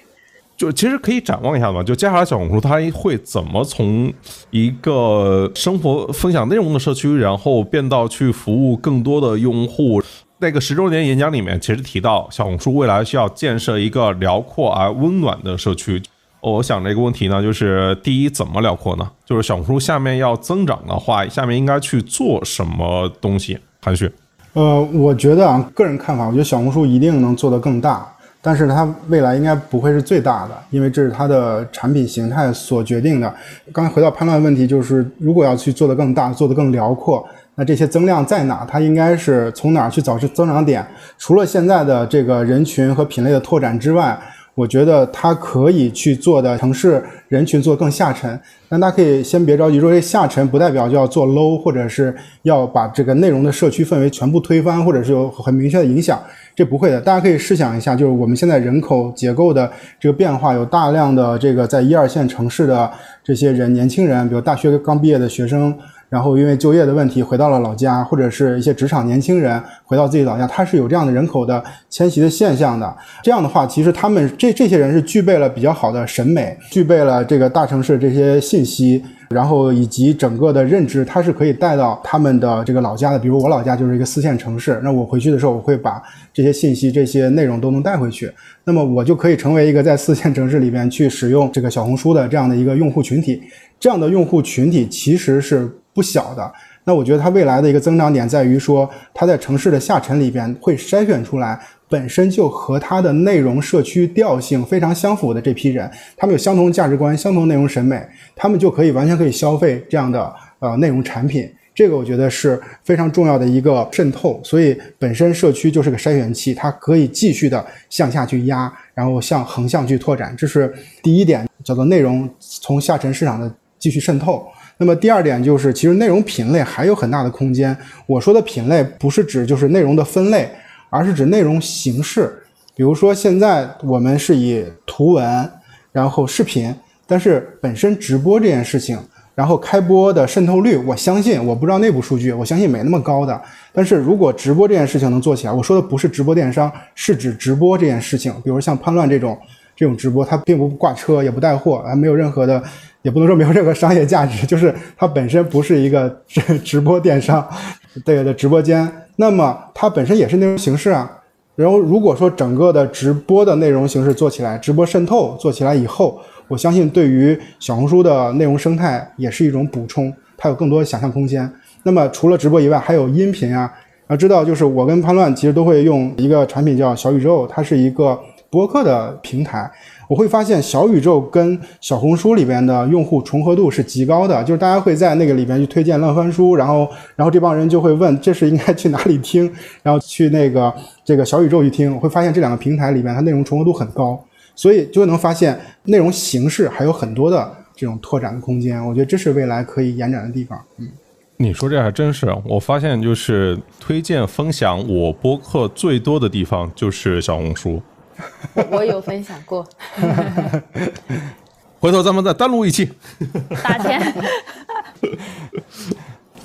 [0.60, 4.12] 就其实可以展望一下嘛，就接下来小红书它会怎么从
[4.50, 10.02] 一个生活分享内容的社区，然后变到去服务更多的用户。
[10.40, 16.02] 那个十周年演讲里面其实提到，小红书未来需要建设一个辽阔而温暖的社区。
[16.42, 19.10] 我想这个问题呢，就是第一，怎么辽阔呢？
[19.24, 23.58] 就是小红书下面要增长的话，下面应该去做什么东西？
[23.80, 24.12] 韩旭，
[24.52, 28.06] 呃，我觉得啊，个人看法，我觉得小红书一定能做得更大。
[28.42, 33.32] 但是它未来应该不会是最大的，因为这是它的产品形态所决定的。
[33.72, 38.66] 刚才回到判断问题，就是如果要去做得更大、做得更辽阔，那这些增量在哪？
[38.68, 40.86] 它应该是从哪儿去找出增长点？
[41.18, 44.18] 除了现在的这个人群和品类的拓展之外。
[44.56, 48.38] 我觉得它可以去做的城市人群做更下沉，
[48.68, 56.20] 但大家可以先别着急，说这下沉不代表就要做 low，或者是要把这个内容的社区氛围全部推翻，或者是有很明确的影响，
[56.54, 57.00] 这不会的。
[57.00, 62.90] 大家可以试想一下，就是我们现在人口结构的这个变化，有大量的这个在一二线城市的
[63.22, 65.76] 这些人，年轻人，比如大学刚毕业的学生。
[66.10, 72.96] 然后因为就业的问题回到了老家，或者是一些职场年轻人回到自己老家，他是有这样的人口的迁徙的现象的。
[73.22, 83.18] 这样的话，其实他们这这些人是具备了比较好的审美，具备了这个大城市这些信息，然后以及整个的认知，他是可以带到他们的这个老家的。
[83.18, 86.02] 比如我老家就是一个四线城市，那我回去的时候，我会把
[86.34, 88.28] 这些信息、这些内容都能带回去，
[88.64, 93.40] 那么我就可以成为一个在四线城市里边去使用这个小红书的这样的一个用户群体。
[93.78, 95.70] 这样的用户群体其实是。
[95.92, 96.52] 不小的，
[96.84, 108.00] 那我觉得它未来的一个增长点在于说，它在城市的下沉里边会筛选出来本身就和它的内容社区调性非常相符的这批人，他们有相同价值观、相同内容审美，
[108.36, 111.50] 他们就可以完全可以消费这样的呃内容产品。
[111.72, 114.38] 这个我觉得是非常重要的一个渗透。
[114.44, 120.34] 所以本身社区就是个筛选器，它可以继续的向下去压，然后向横向去拓展。
[120.36, 120.72] 这是
[121.02, 124.46] 第一点，叫做内容从下沉市场的继续渗透。
[124.82, 127.76] 那么第二点就是，其实内容品类还有很大的空间。
[128.06, 130.48] 我说的品类不是指就是内容的分类，
[130.88, 132.42] 而是指内容形式。
[132.74, 135.50] 比如说现在我们是以图文，
[135.92, 136.74] 然后视频，
[137.06, 138.98] 但是本身直播这件事情，
[139.34, 143.38] 然后开播的渗透率，我相信我不知道内部数据，我相信没那么高的。
[143.74, 148.32] 但是如果直播这件事情能做起来，我说的不是直播电商，是指直播这件事情。
[148.42, 149.38] 比如像叛乱这种。
[149.80, 152.62] 这种直播，它并不挂车，也不带货，还没有任何的，
[153.00, 157.42] 也不能说没有任何商业价值， 就是它本身不是一个直直播电商
[158.04, 161.10] 对的直播间，那么它本身也是内容形式啊。
[161.56, 171.50] 然后如果说整个的直播的内容形式做起来，直播渗透做起来以后，我相信对于小红书的内容生态也是一种补充，它有更多的想象空间。
[171.84, 173.72] 那么除了直播以外，还有音频啊。
[174.08, 178.18] 要知道，就是我跟潘乱其实都会用一个产品叫小宇宙，它是一个
[178.50, 179.70] 播客的平台。
[180.08, 189.50] 我会发现小宇宙跟小红书里边的用户重合度是极高的，就是大家会在那个里边去推荐乱翻书，然后然后这帮人就会问这是应该去哪里听，
[189.84, 190.74] 然后去那个
[191.04, 191.94] 这个小宇宙去听。
[191.94, 194.20] 我会发现这两个平台里边它内容重合度很高，
[194.56, 198.84] 所以就能发现内容形式还有很多的这种拓展的空间。
[198.84, 200.60] 我觉得这是未来可以延展的地方。
[200.78, 200.88] 嗯。
[201.36, 207.80] 你说这还真是，我发现就是推荐分享我播客最多的地方就是小红书。
[208.70, 209.66] 我有分享过，
[211.80, 212.90] 回头咱们再单录一期。
[213.62, 214.14] 打钱。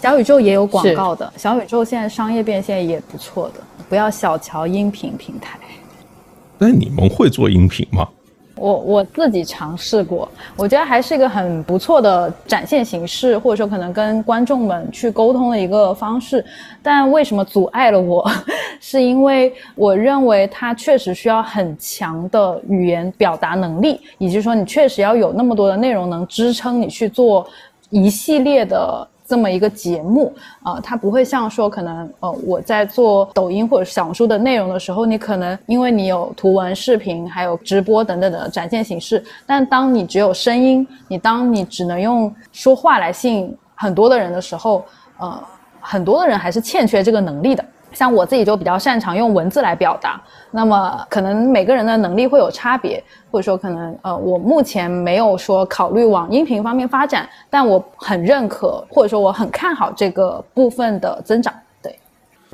[0.01, 5.57] 小宇宙也有广告的，小宇宙现在商业变现也不错的，不要小瞧音频平台。
[6.57, 8.07] 那你们会做音频吗？
[8.57, 16.43] 我我自己尝试过，我觉得还是一个很不错的展现形式，或者说可能跟观众们去沟通的一个方式。
[16.81, 18.29] 但为什么阻碍了我？
[18.79, 27.45] 是因为我认为它确实需要很强的语言表达能力，以及说你确实要有那么多的内容能支撑你去做
[27.89, 29.07] 一系列的。
[29.27, 44.85] 这么一个节目啊，它不会像说可能呃我在做抖音或者小红书的内容的时候，你可能因为你有图文、视频，还有直播等等的展现形式，但当你只有声音，你当你只能用说话来吸引很多的人的时候，
[45.17, 45.43] 呃，
[45.81, 47.65] 很多的人还是欠缺这个能力的。
[47.95, 50.21] 像我自己就比较擅长用文字来表达，
[50.51, 61.51] 那么可能每个人的能力会有差别，或者说可能呃，我目前没有说考虑往音频方面发展，但我很认可或者说我很看好这个部分的增长。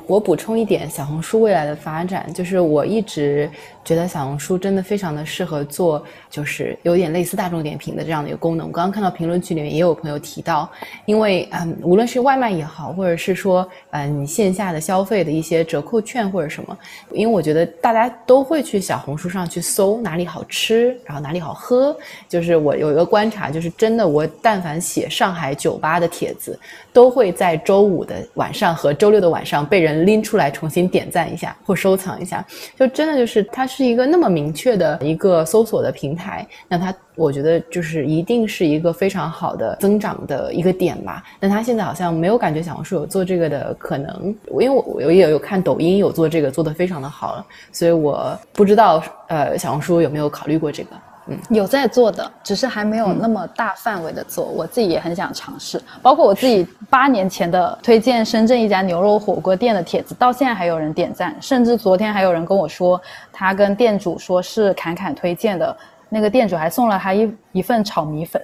[0.06, 3.50] 我补充一点，小红书未来的发展，就是我一直。
[3.84, 6.00] 觉得小红书真的非常的适合做，
[6.30, 8.68] 就是有点类似大众点评的这样的一个功能。
[8.68, 10.70] 我刚刚看到评论区里面也有朋友提到，
[11.04, 16.78] 因为嗯，无论是外卖也好，或者是说嗯你线下的消费的一些折扣券或者什么，
[17.10, 21.96] 因为我觉得大家都会去小红书上去搜哪里好吃，然后哪里好喝。
[22.28, 26.56] 就是我有一个观察，就是真的我但凡写上海酒吧的帖子，
[26.92, 32.46] 都会在周五的晚上和周六的晚上被人拎出来重新点赞一下或收藏一下。
[32.78, 33.66] 就真的就是它。
[33.72, 41.24] 是一个那么明确的一个搜索的平台，那它我觉得就是一定是一个非常好的增长的一个点吧。
[41.40, 50.90] 但它现在好像没有感觉小红书有做这个的可能，因为我我也有看抖音有做这个，做的非常的好，所以我不知道呃小红书有没有考虑过这个。
[51.26, 54.44] 嗯，有在做的，只是还没有那么大范围的做。
[54.44, 63.00] 我自己也很想尝试，包括我自己八年前的推荐深圳一家牛肉火锅店的帖子，到现在还有人点赞，甚至昨天还有人跟我说，
[63.32, 65.76] 他跟店主说是侃侃推荐的，
[66.08, 68.42] 那个店主还送了他一一份炒米粉，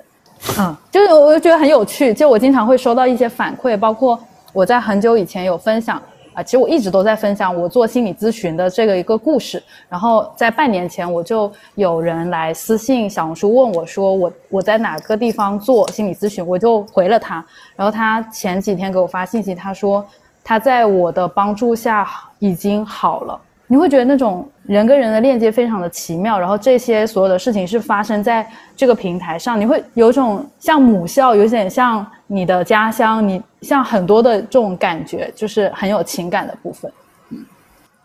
[0.58, 4.16] 嗯，就是我就觉得很有趣，就我经常会收到一些反馈，包括
[4.52, 6.00] 我在很久以前有分享。
[6.38, 9.60] 啊，其实我一直都在分享我做心理咨询的这个一个故事。
[9.88, 17.44] 然后在半年前，我就有人来私信小红书问我，说我我在哪个地方做心理咨询，我就回了他。
[17.74, 20.06] 然后他前几天给我发信息，他说
[20.44, 22.08] 他在我的帮助下
[22.38, 23.40] 已经好了。
[23.66, 36.90] 你会觉得那种人跟人的链接非常的奇妙，然后这些所有的事情是发生在这个平台上，你会有种像母校，有点像你的家乡，你像很多的这种感觉，就是很有情感的部分。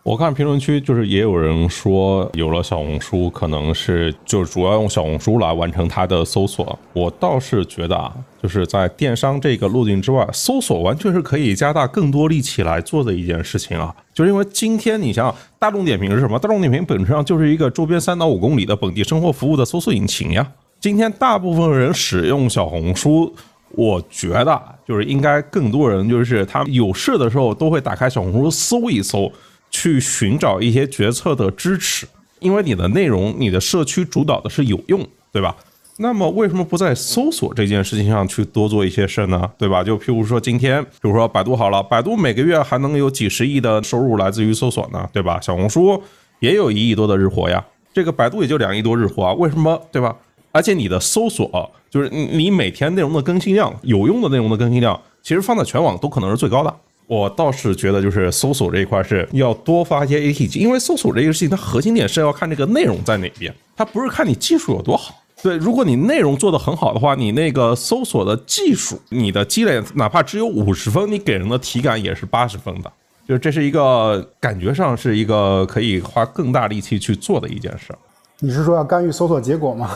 [0.02, 6.78] 我看评论区就是也有人说，有了小红书，可能是就主要用小红书来完成它的搜索。
[6.92, 13.96] 我倒是觉得啊，就是在电商这个路径之外，搜索完全是可以加大更多力气来做的一件事情啊。
[14.14, 16.38] 就是因为今天你想想，大众点评是什么？
[16.38, 20.46] 大众点评本质上就是一个周边三到五公里的本地生活服务的搜索引擎呀。
[20.82, 23.34] 今天大部分人使用小红书，
[23.74, 29.32] 我觉得就是应该更多人就是他有事的时候都会打开小红书搜一搜。
[29.76, 32.08] 去寻找一些决策的支持，
[32.38, 35.56] 因为你的内容、你的社区主导的是有用，对吧？
[35.98, 39.50] 那么为什么不在搜索这件事情上去多做一些事呢？
[39.58, 39.84] 对吧？
[39.84, 45.40] 就譬如说今天，比如说百度好了，百度每个月还能有几十亿的收入来自于搜索呢，对吧？
[45.42, 46.00] 小红书
[46.38, 49.82] 也有一亿多的日活呀，这个百度也就两亿多日活啊，为什么？
[49.92, 50.16] 对吧？
[50.54, 56.74] 而且你的搜索就是你每天内容的更新量，有用的内容的更新量，其实放在全网都可能是最高的。
[57.08, 63.54] 我倒是觉得，就是搜索这一块是要多发一些 AT，因为搜索这个事情，它核心点是要看这个内容在哪边。
[63.76, 65.14] 它不是看你技术有多好。
[65.42, 72.92] 对，如果你内容做得很好的话，你那个搜索的技术，你的积累哪怕只有五十分，你给人的体感也是八十分的。
[73.28, 78.00] 就是这是一个感觉上是一个可以花更大力气去做的一件事儿。
[78.44, 79.90] 你是说要干预搜索结果吗？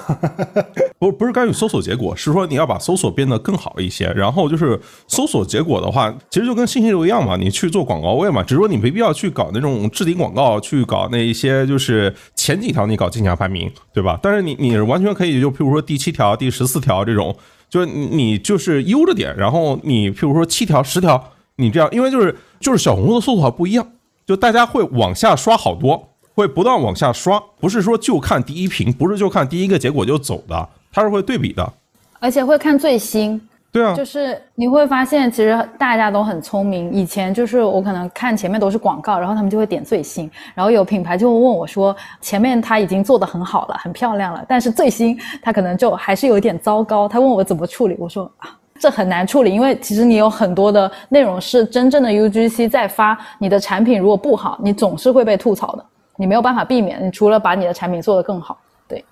[0.97, 4.05] 不，不是干预搜索结果，是说你要把搜索变得更好一些。
[4.15, 14.17] 然后就是搜索结果的话，其实就跟信息流一样嘛，你去做广告位嘛，只是说你没必要去搞那种置顶广告，去搞那一些就是前几条你搞竞价排名，对吧？
[14.23, 17.35] 但是你你完全可以就譬如说第七条、第十四条这种，
[17.69, 21.21] 就是你就是悠着点，然后你譬如说七条、十条，
[21.57, 23.85] 你这样，因为就是就是小红书的搜索不一样，
[24.25, 26.13] 就大家会往下刷好多。
[26.37, 31.67] 会不断往下刷，不是说就看第一屏，不是就看第一个结果就走的，它是会对比的，
[32.19, 33.41] 而且会看最新。
[33.71, 36.93] 对啊，就是你会发现，其实大家都很聪明。
[36.93, 47.07] 以前就是我可能看前面都是广告，然后他们就会点最新，然后有品牌就会问我说，前面他已经做的很好了，很漂亮了，但是最新他可能就还是有点糟糕。
[47.07, 55.85] 他问我怎么处理，我说啊，这很难处理，因为其实你有很多的内容是真正的 UGC 在发，你的产品如果不好，你总是会被吐槽的。
[56.17, 59.05] 你没有办法避免，你除了把你的产品做得更好，对，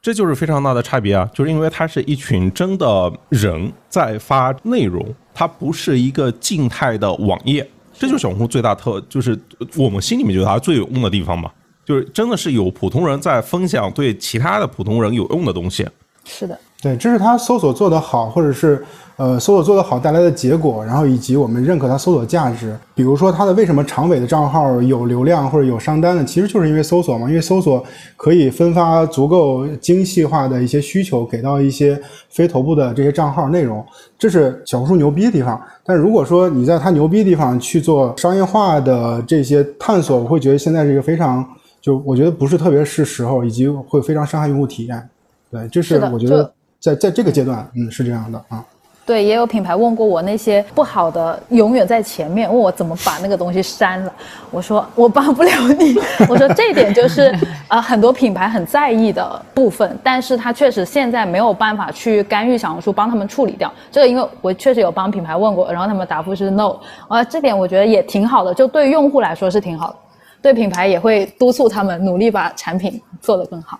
[0.00, 1.28] 这就是非常大的差别啊！
[1.34, 5.04] 就是因为它是一群真的人在发内容，
[5.34, 9.38] 它不是一个静态的网页，这就是小红书最大特，就是
[9.76, 11.50] 我们心里面觉得它最有用的地方嘛，
[11.84, 15.86] 就是真的是有普通人在分享对其他的普通人有用的东西。
[16.24, 18.84] 是的，对，这是他搜索做得好，或者是。
[19.18, 22.76] 呃，搜索做得好带来的结果，然后以及我们认可它搜索价值。
[22.92, 26.24] 比如说，它的为什么长尾的账号有流量或者有商单呢？
[26.24, 27.84] 其实就是因为搜索嘛，因为搜索
[28.16, 32.00] 可以分发足够精细化的一些需求给到一些
[32.30, 33.84] 非头部的这些账号内容，
[34.18, 35.60] 这是小红书牛逼的地方。
[35.84, 41.46] 但如果说你在它牛逼的地方去做商业化的这些探索，我会觉得现在是一个非常
[41.80, 45.08] 就我觉得不是特别是时候，以及会非常伤害用户体验。
[45.50, 46.50] 对，这是我觉得
[46.82, 48.64] 在在这个阶段，嗯，是这样的啊。
[49.04, 54.12] 对，也有品牌问过我那些不好的永远在前面，问我怎么把那个东西删了。
[54.50, 55.96] 我说我帮不了你。
[56.28, 57.36] 我说这点就是
[57.66, 66.76] 呃很多品牌很在意的部分，但是他确实现在没有办法去干预小红书帮他们处理掉这个，因为我确实有帮品牌问过，然后他们答复是 no。
[67.08, 69.96] 啊，这点我觉得也挺好的，就对用户来说是挺好的，
[70.40, 73.78] 对品牌也会督促他们努力把产品做得更好。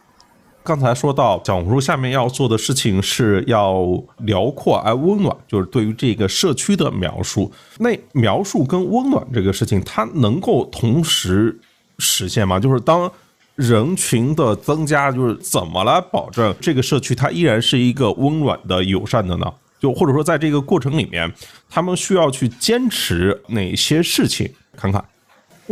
[0.64, 3.84] 刚才说到小红书下面要做的事情是要
[4.18, 7.51] 辽阔而温暖，就是对于这个社区的描述。
[7.78, 11.59] 那描述跟温暖这个事情，它能够同时
[11.98, 12.60] 实现吗？
[12.60, 13.10] 就是当
[13.56, 19.52] 人群的增加，就是怎么来保证这个社区它依然是一个温暖的、友善的呢？
[19.80, 21.32] 就或者说在这个过程里面，
[21.68, 24.48] 他们需要去坚持哪些事情？
[24.76, 25.05] 看看。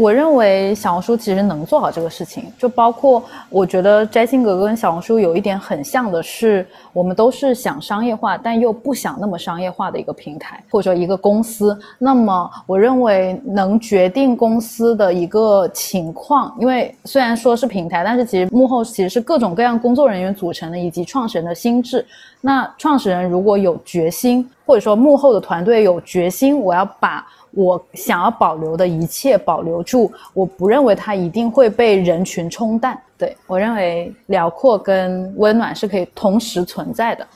[0.00, 11.78] 我认为小红书其实能做好这个事情，就包括我觉得摘星哥哥跟小红书有一点很像的是，我们都是想商业化，但又不想那么商业化的一个平台或者一个公司。
[11.98, 22.06] 那么我认为能决定公司的一个情况，因为虽然说是平台，但是其实幕后其实是各种各样工作人员组成的，以及创始人的心智。
[22.40, 27.26] 那创始人如果有决心，或者说幕后的团队有决心，我要把。
[27.50, 32.96] 我想要保留的一切保留住，我不认为它一定会被人群冲淡。
[33.18, 37.26] 对我认为辽阔跟温暖是可以同时存在的。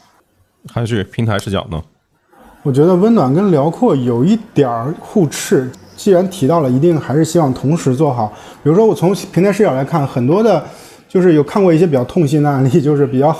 [0.72, 1.82] 还是平台视角呢？
[2.62, 5.68] 我觉得温暖跟辽阔有一点儿互斥。
[5.96, 8.32] 既然提到了，一定还是希望同时做好。
[8.62, 10.64] 比如说，我从平台视角来看，很多的，
[11.08, 13.36] 就是有看过一些比较痛心的案例，就是比较。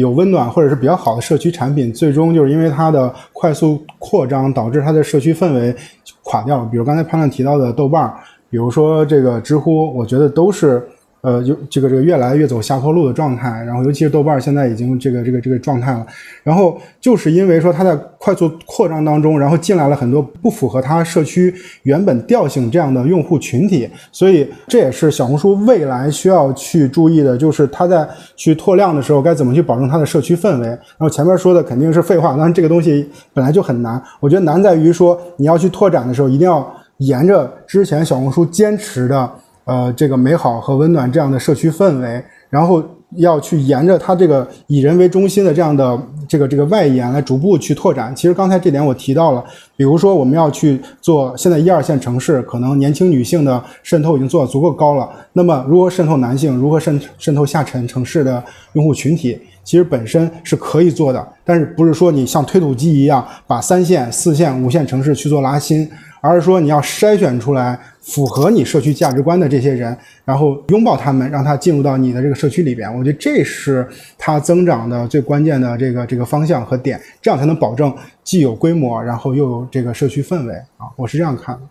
[0.00, 5.74] 有温暖或者是比较好的社区产品，最终就是因为它的快速扩张，导致它的社区氛围
[6.22, 6.68] 垮掉了。
[6.70, 8.12] 比如刚才潘乱提到的豆瓣，
[8.50, 10.86] 比如说这个知乎，我觉得都是。
[11.28, 16.06] 呃，就这个这个越来越走下坡路的状态，然后尤其是豆瓣现在已经这个这个这个状态了，
[16.42, 30.66] 然后就是因为说它在快速扩张当中，然后进来了很多不符合它社区原本调性这样的用户群体，所以这也是小红书未来需要去注意的，就是它在去拓量的时候该怎么去保证它的社区氛围。
[30.66, 36.66] 然后前面说的肯定是废话，但是这个东西本来就很难，我觉得难在于说你要去拓展的时候，一定要
[36.98, 39.30] 沿着之前小红书坚持的。
[39.68, 42.82] 呃，这个美好和温暖这样的社区氛围，然后
[43.16, 48.16] 要去沿着它这个以人为中心的这样的这个这个外延来逐步去拓展。
[48.16, 49.44] 其实刚才这点我提到了，
[49.76, 55.06] 比如说我们要去做现在一二线城市，可能年轻女性的渗透已经做得足够高了。
[55.34, 58.42] 那么如何渗透男性，如何渗渗透下沉城市的
[58.72, 59.38] 用户群体？
[59.64, 65.86] 其实本身是可以做的，但是不是说你像推土机一样把三线、四线、五线城市去做拉新，
[66.20, 72.88] 而是说你要筛选出来符合你社区价值观的这些人，然后拥抱他们，让他进入到你的这个社区里边。
[72.96, 73.86] 我觉得这是
[74.16, 80.86] 它增长的最关键的这个这个方向和点，这样才能保证既有规模，然后又有这个社区氛围啊。
[80.96, 81.62] 我是这样看的。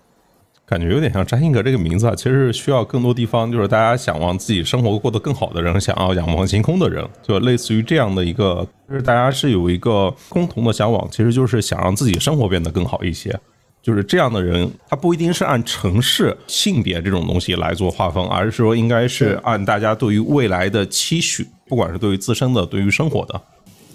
[0.65, 13.33] 感觉有点像扎辛格这个名字啊，其实是需要更多地方，就是大家想往自己生活过得更好的人，想要仰望星空的人，就类似于这样的一个，就是大家是有一个共同的向往，其实就是想让自己生活变得更好一些。
[13.87, 23.41] 就是这样的人，他不一定是按城市、性别这种东西来做划分，而是说应该是按大家对于未来的期许，不管是对于自身的，对于生活的。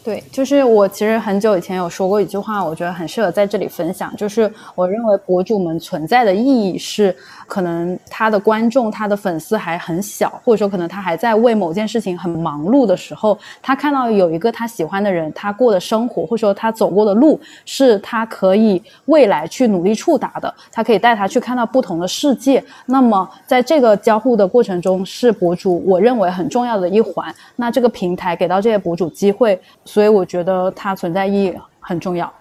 [0.02, 4.16] 对，就是我其实很久以前有说过一句话，我觉得很适合在这里分享。
[4.16, 7.14] 就是我认为博主们存在的意义是，
[7.46, 22.62] 可能他的观众、他的粉丝还很小，或者说可能他还在为某件事情很忙碌的时候，他看到有一个他喜欢的人，他过的生活，或者说他走过的路，是他可以未来去努力触达的，他可以带他去看到不同的世界。
[22.86, 27.34] 那么在这个交互的过程中，是博主我认为很重要的一环。
[27.56, 29.60] 那这个平台给到这些博主机会。
[29.84, 32.32] 所以我觉得它存在意义很重要。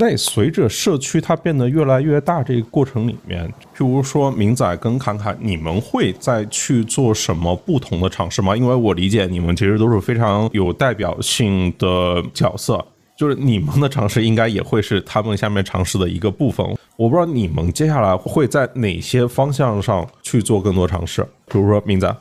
[0.00, 3.46] 那随着社区它变得越来越大，这个过程里面，
[3.76, 8.56] 譬如说明仔跟侃侃，你们会再去做什么不同的尝试吗？
[8.56, 12.82] 因为我理解你们其实都是非常有代表性的角色，
[13.14, 16.66] 就是你们的尝试应该也会是他们下面尝试的一个部分。
[16.96, 22.16] 我不知道你们接下来会在哪些方向上去做更多尝试，比如说明仔。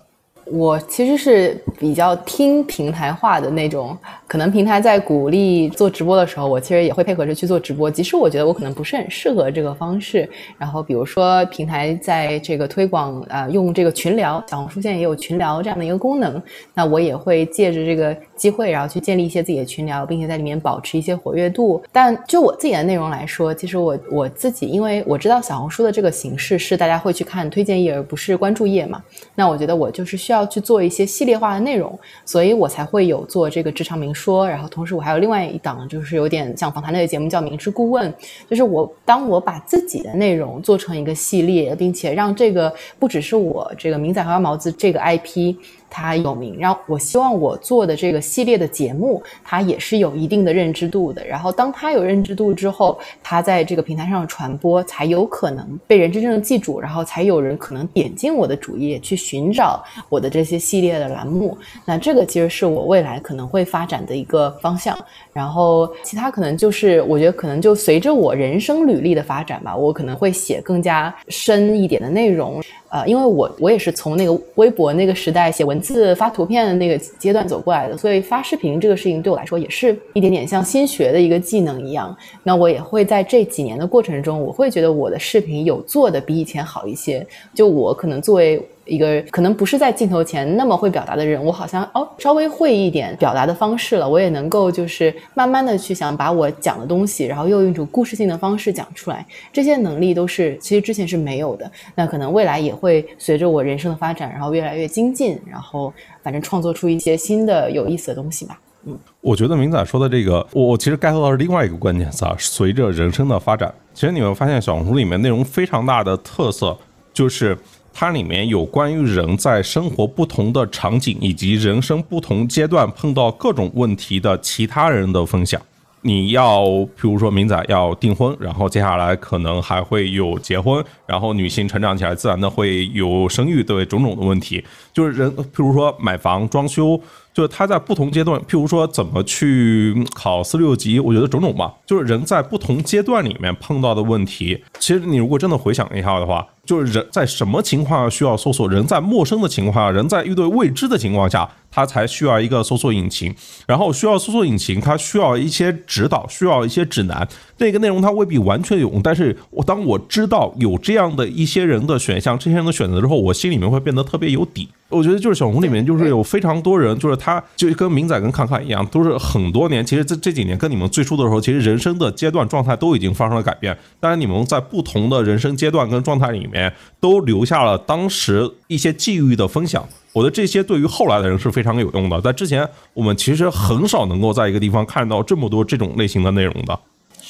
[0.52, 3.96] 我其实是比较听平台化的那种，
[4.28, 7.90] 可能平台在鼓励做直播的时候，我其实也会配合着去做直播。
[7.90, 10.28] 即使我觉得我可能不是很适合这个方式，
[10.58, 16.42] 然后比如说平台在这个推广啊，用这个群聊，小红书现在也有群聊这样的一个功能，
[16.74, 21.80] 那我也会借着这个机会，然后去建立一些自己的群聊，并且在里面保持一些活跃度。
[21.92, 29.00] 但就我自己的内容来说，其实我我自己，因为我知道小红书的这个形式是大家会去看推荐页，而不是关注页嘛，
[29.36, 30.39] 那我觉得我就是需要。
[30.40, 34.48] 要去做一些系列化的内容，所以我才会有做这个职场明说。
[34.48, 38.14] 然后同时我还有另外一档，就是有点像访谈类的节目，叫明知顾问。
[38.50, 45.56] 就是我当我把自己的内容做成一个系列，并且让这个不只是我这个明仔和毛子这个 IP。
[45.90, 51.26] 它有名，然后我希望我做的这个系列的节目，它也是有一定的认知度的。
[51.26, 61.58] 然后当它有认知度之后，它在这个平台上传播，才有可能被人真正的记住，然后才有人可能点进我的主页去寻找我的这些系列的栏目。
[61.86, 64.98] 那这个其实是我未来可能会发展的一个方向。
[65.34, 72.62] 然后其他可能就是我觉得可能就随着我人生履历的发展吧，我可能会写更加深一点的内容。
[72.90, 82.16] 啊，因为我我也是从那个微博那个时代写文字发图片的那个阶段走过来的，所以发视频这个事情对我来说也是一点点像新学的一个技能一样。
[82.44, 87.26] 那我也会在这几年的过程中，我会觉得我的视频有做的比以前好一些。
[87.54, 88.62] 就我可能作为。
[88.90, 105.94] 一个可能不是在镜头前那么会表达的人，我好像哦稍微会一点表达的方式了，我也能够就是慢慢的去想把我讲的东西，然后用一种故事性的方式讲出来，这些能力都是其实之前是没有的，那可能未来也会随着我人生的发展，然后越来越精进，然后
[106.24, 108.60] 反正创作出一些新的有意思的东西吧。
[108.86, 116.76] 嗯，我觉得明仔说的这个，我我其实 get 到是另外一个关键词啊，随着人生的发展，其实你会发现小红书里面内容非常大的特色
[117.14, 117.58] 就是。
[118.02, 125.62] 它里面有关于人在生活不同的场景以及人生不同阶段碰到各种问题的其他人的分享。
[126.02, 126.64] 你要，
[126.96, 134.64] 比如说明仔要订婚，然后接下来可能还会有结婚，然后女性成长起来自然的会有生育对种种的问题。
[134.94, 137.02] 就是人，譬如说买房装修。
[137.32, 144.62] 就是他在不同阶段，譬如说怎么去考四六级，我觉得种种吧，就是人在不同阶段里面碰到的问题。
[144.78, 148.68] 其实你如果真的回想一下的话，就是人在什么情况下需要搜索？
[148.68, 153.34] 人在陌生的情况下，人在遇对未知的情况下，它才需要一个搜索引擎。
[153.68, 157.28] 然后需要搜索引擎，它需要一些指导，需要一些指南。
[157.58, 164.70] 那个内容它未必完全有用，但是我当我知道有这样的一些人的选项，这些人的选择之后，我心里面会变得特别有底。
[164.90, 169.86] 我觉得就是小红里面就是有非常多人，就是他就跟明仔跟侃侃一样，都是很多年。
[169.86, 173.78] 其实这这几年跟你们最初的时候，其实人生的阶段状态都已经发生了改变。
[174.00, 179.88] 但是，你们在不同的人生阶段跟状态里面，都留下了当时一些际遇的分享。
[180.12, 182.20] 我觉得这些对于后来的人是非常有用的。
[182.20, 186.80] 在之前，我们其实很少能够在一个地方看到这么多这种类型的内容的。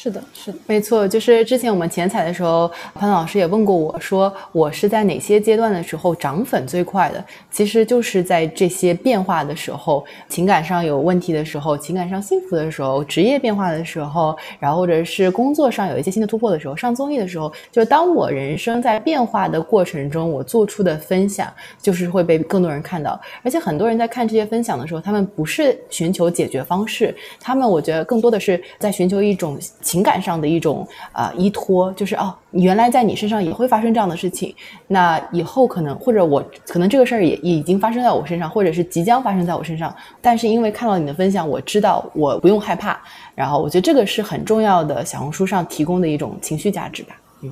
[0.02, 7.22] 是的，是的，没错，就是之前我们前采的时候，潘老师也问过我说，我是在哪些阶段的时候涨粉最快的？
[7.52, 23.20] 其实就是在这些变化的时候，情感上有问题的时候，情感上幸福的时候，职业变化的时候，然后或者是工作上有一些新的突破的时候，上综艺的时候，就当我人生在变化的过程中，我做出的分享就是会被更多人看到。
[23.44, 29.60] 而且很多人在看这些分享的时候，他们不是寻求解决方式，他们我觉得更多的是在寻求一种。
[29.90, 34.54] 情感上的一种啊依托，就是哦，原来在你身上也会发生这样的事情，
[34.86, 39.92] 那以后可能或者我可能这个事儿也也已经发生在我身上，或者是即将发生在我身上，
[40.22, 43.00] 但是因为看到你的分享，我知道我不用害怕，
[43.34, 47.16] 然后我觉得这个是很重要的，小红书上提供的一种情绪价值吧。
[47.42, 47.52] 嗯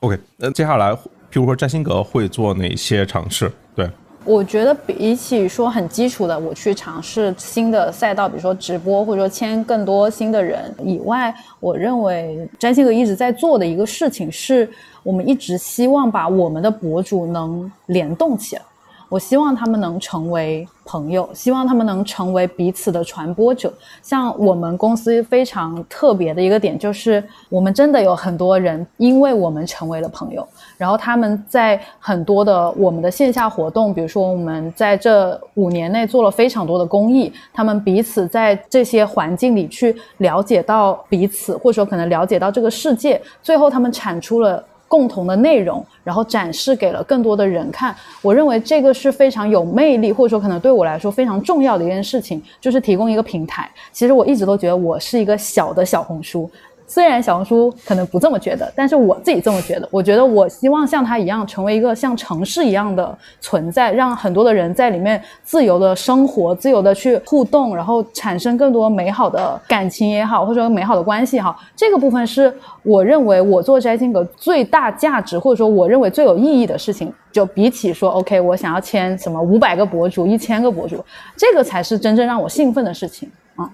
[0.00, 0.98] ，OK，那接下来，譬
[1.32, 3.50] 如说占星阁会做哪些尝试？
[3.74, 3.88] 对。
[4.24, 14.68] 我觉得比起说很基础的，我去尝试新的赛道，比如说直播，或者说签更多新的人以外，我认为占星阁一直在做的一个事情，是
[15.02, 18.62] 我们一直希望把我们的博主能联动起来。
[19.10, 23.72] 我希望他们能成为朋友，希望他们能成为彼此的传播者。
[24.02, 30.44] 像我们公司非常特别的一个点，就是我们真的有很多人，因为我们成为了朋友，
[30.76, 44.64] 然后他们在很多的我们的线下活动，比如说我们在这五年内做了非常多的公益，他们彼此在这些环境里去了解到彼此，或者说可能了解到这个世界，最后他们产出了。
[44.86, 47.92] 共同的内容，然后展示给了更多的人看。
[48.22, 53.68] 我认为这个是非常有魅力，或者说可能对我来说非常重要的一件事情，就是提供一个平台。
[53.90, 56.48] 其实我一直都觉得我是一个小的小红书。
[56.86, 59.88] 虽然小红书可能不这么觉得，但是我自己这么觉得。
[59.90, 71.56] 我觉得我希望像它一样，成为一个像城市一样的存在，让很多的人在里面自由的生活，自由的去互动，然后产生更多美好的感情也好，或者说美好的关系哈。
[71.74, 77.12] 这个部分是我认为我做摘星阁最大价值，或者说我认为最有意义的事情。
[77.32, 81.04] 就比起说 OK，我想要签什么五百个博主、一千个博主，
[81.36, 83.68] 这个才是真正让我兴奋的事情啊。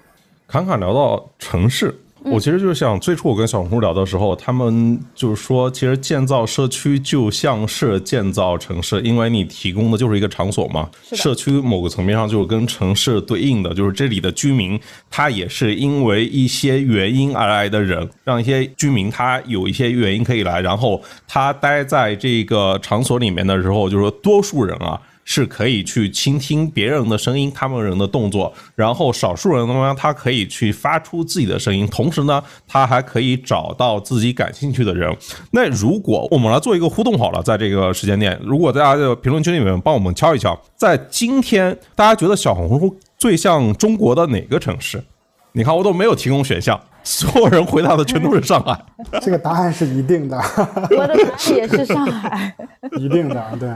[0.49, 1.95] 侃侃聊到城市。
[2.23, 10.89] 我其实就是想，最初我跟小红书聊的时候，他们就是说，其实建造社区就像是建造城市，因为你提供的就是一个场所嘛。
[11.13, 14.79] 社区某个层面上就是跟城市对应的，就是这里的居民，
[15.09, 25.01] 他也是因为一些原因而来的人，让一些居民他有一些原因可以来，然后他待在这个场所里面的时候，就是说多数人啊。
[25.25, 35.17] 是可以去倾听别人的声音，他们人的动作，然后少数人呢，他可以去发出自己的声音，同时呢，他还可以找到自己感兴趣的人。
[35.53, 45.03] 那如果我们来做一个互动好了，在这个时间点，如果大家的评论区里面帮我们敲一敲，在今天大家觉得小红书最像中国的哪个城市？
[45.53, 48.81] 你看我都没有提供选项，所有人回答的全都是上海。
[49.21, 52.55] 这个答案是一定的，我的答案也是上海，
[52.99, 53.69] 一定的，对。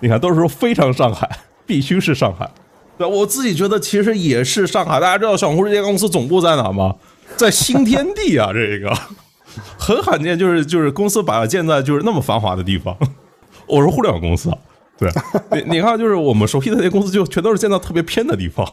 [0.00, 1.28] 你看，都是说非常上海，
[1.66, 2.48] 必须是上海。
[2.96, 4.98] 对我自己觉得，其实也是上海。
[4.98, 6.94] 大家知道小红书这家公司总部在哪吗？
[7.36, 8.92] 在新天地啊，这个
[9.78, 12.96] 很罕见，就是就是公司把它建在就是那么繁华的地方。
[13.66, 14.58] 我是互联网公司啊，
[14.98, 15.08] 对，
[15.52, 18.66] 你你看，就是我们熟悉的那些公司，就全都是建在特别偏的地方。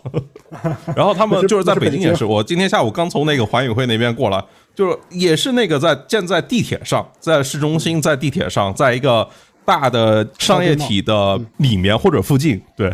[0.95, 4.43] 然后他们就是在北京也是，我今天下午刚从那个环宇会那边过来，
[4.73, 9.27] 就是也是那个在建在地铁上，在市中心，在地铁上，在一个。
[9.65, 12.93] 大的商业体的里面或者附近，对。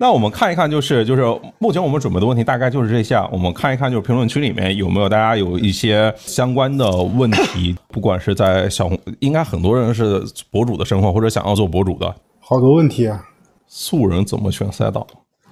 [0.00, 1.22] 那我们看一看，就是就是
[1.58, 3.16] 目前我们准备的问题大概就是这些。
[3.32, 12.14] 我们看一看，就是评论区里面有没有大家有一些相关的问题，不管是在小红，应该很多人是博主的身份或者想要做博主的。
[12.38, 13.24] 好多问题啊！
[13.66, 15.04] 素人怎么选赛道？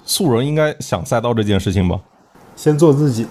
[0.05, 1.98] 素人应该想赛道这件事情吧？
[2.55, 3.27] 先做自己。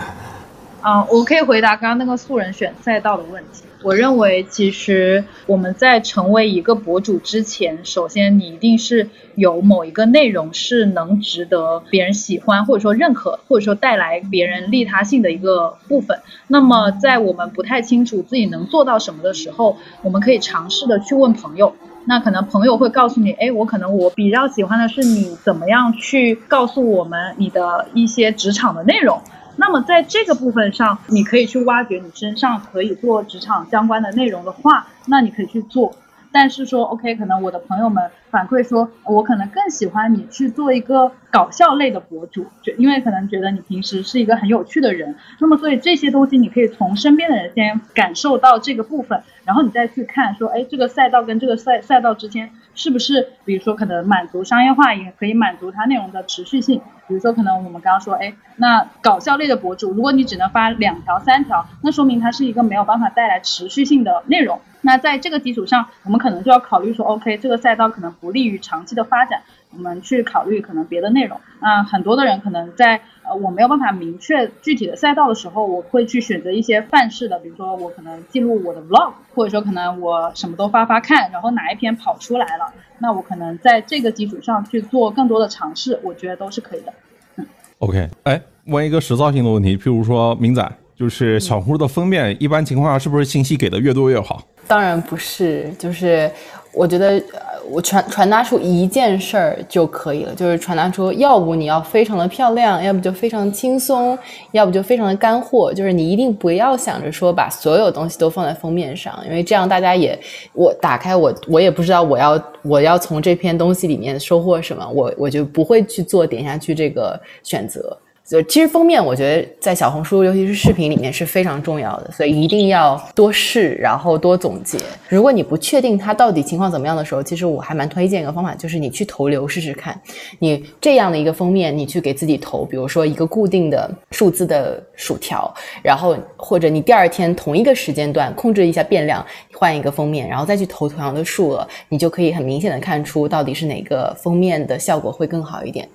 [0.82, 3.63] 啊，我可以回答刚刚那个素人选赛道的问题。
[3.84, 16.18] 我认为，其实我们在成为一个博主之前，首先你一定是有某一个内容是能值得别人喜欢，或者说认可，或者说带来别人利他性的一个部分。
[16.48, 21.74] 那么，在我们不太清楚自己能做到什么的时候，我们可以尝试的去问朋友。
[22.06, 29.20] 那可能朋友会告诉你，哎，我可能我比较喜欢的是你怎么样去告诉我们你的一些职场的内容。
[29.56, 35.94] 那么在这个部分上，你可以去挖掘你身上可以做职场相关的内容的话，那你可以去做。
[36.32, 45.14] 但是说，OK，可能我的朋友们反馈说，我可能更喜欢你去做一个搞笑类的博主，就因为可能觉得你平时是一个很有趣的人。
[45.38, 56.80] 那么，所以这些东西你可以从身边的人先感受到这个部分，然后你再去看说，哎，这个赛道跟这个赛赛道之间是不是，比如说可能满足商业化，也可以满足它内容的持续性。
[57.06, 64.58] 比如说，可能我们刚刚说，哎，那搞笑类的博主，如果你只能发两条、三条，那说明它是一个没有办法带来持续性的内容。
[64.80, 71.38] 那在这个基础上，我们可能就要考虑说，OK，这个赛道可能不利于长期的发展，我们去考虑可能别的内容。
[71.60, 82.72] 那很多的人可能在呃我没有办法明确具体的赛道的时候，我会去选择一些范式的，比如说我可能记录我的 vlog，或者说可能我什么都发发看，然后哪一篇跑出来了。
[82.98, 86.92] 那我可能在这个基础上去做更多的尝试，我觉得都是可以的。
[87.36, 87.46] 嗯
[87.80, 94.42] ，OK，哎，问一个实操性的问题，譬如说明仔，就是小红书的封面，一般情况下是不是信息给的越多越好？
[94.66, 96.30] 当然不是，就是
[96.72, 97.22] 我觉得。
[97.70, 104.18] 我传传达出一件事儿就可以了，就是传达出，要不你要非常的漂亮，要不就非常轻松，
[104.52, 105.72] 要不就非常的干货。
[105.72, 110.18] 就是你一定不要想着说把所有东西都放在封面上，因为这样大家也，
[110.52, 117.96] 我打开我我也不知道我要我要从这篇东西里面收获什么，我我就不会去做点下去这个选择。
[118.26, 124.78] 就其实封面，我觉得在小红书，尤其是视频里面是非常重要的，所以一定要多试，然后多总结。
[125.10, 130.00] 如果你不确定它到底情况怎么样的时候，其实我还蛮推荐一个方法，就是你去投流试试看。
[130.38, 135.52] 你这样的一个封面，你去给自己投，比如说一个固定的数字的薯条，
[135.82, 139.22] 然后或者你第二天同一个时间段控制一下变量，
[139.52, 145.86] 换一个封面，然后再去投同样的数额，你就可以很明显的看出到底是哪个封面的效果会更好一点。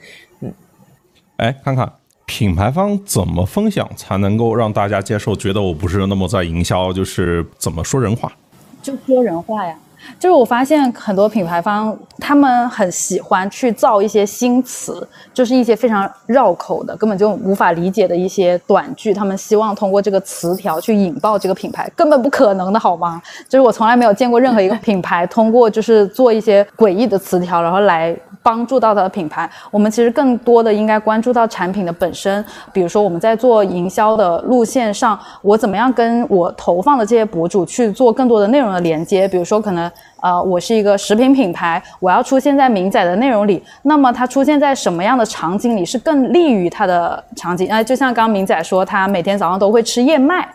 [0.41, 0.53] 嗯，
[1.37, 1.91] 哎，看看。
[2.29, 5.35] 品牌方怎么分享才能够让大家接受？
[5.35, 8.31] 觉得我不是那么在营销，就是怎么说人话？
[8.83, 9.75] 就说人话呀。
[10.17, 19.13] 就是我发现很多品牌方，他们很喜欢去造一些新词，就是一些非常绕口的，根本就无法理解的一些短句。
[19.13, 23.21] 他们希望通过这个词条去引爆这个品牌，根本不可能的好吗？
[23.47, 29.49] 就是我从来没有见过任何一个品牌通过就是做一些诡异的词条，然后来帮助到它的品牌。
[29.69, 39.88] 我们其实更多的应该关注到产品的本身，比如说我们在做营销的路线上，我怎么样跟我投放的这些博主去做更多的内容的连接，比如说可能。
[40.21, 47.71] 呃，我是一个食品品牌，我要出现在明仔的内容里，那么它出现在什么样的场景里是更利于它的场景？
[47.71, 50.47] 哎，就像刚刚明仔说，他每天早上都会吃燕麦。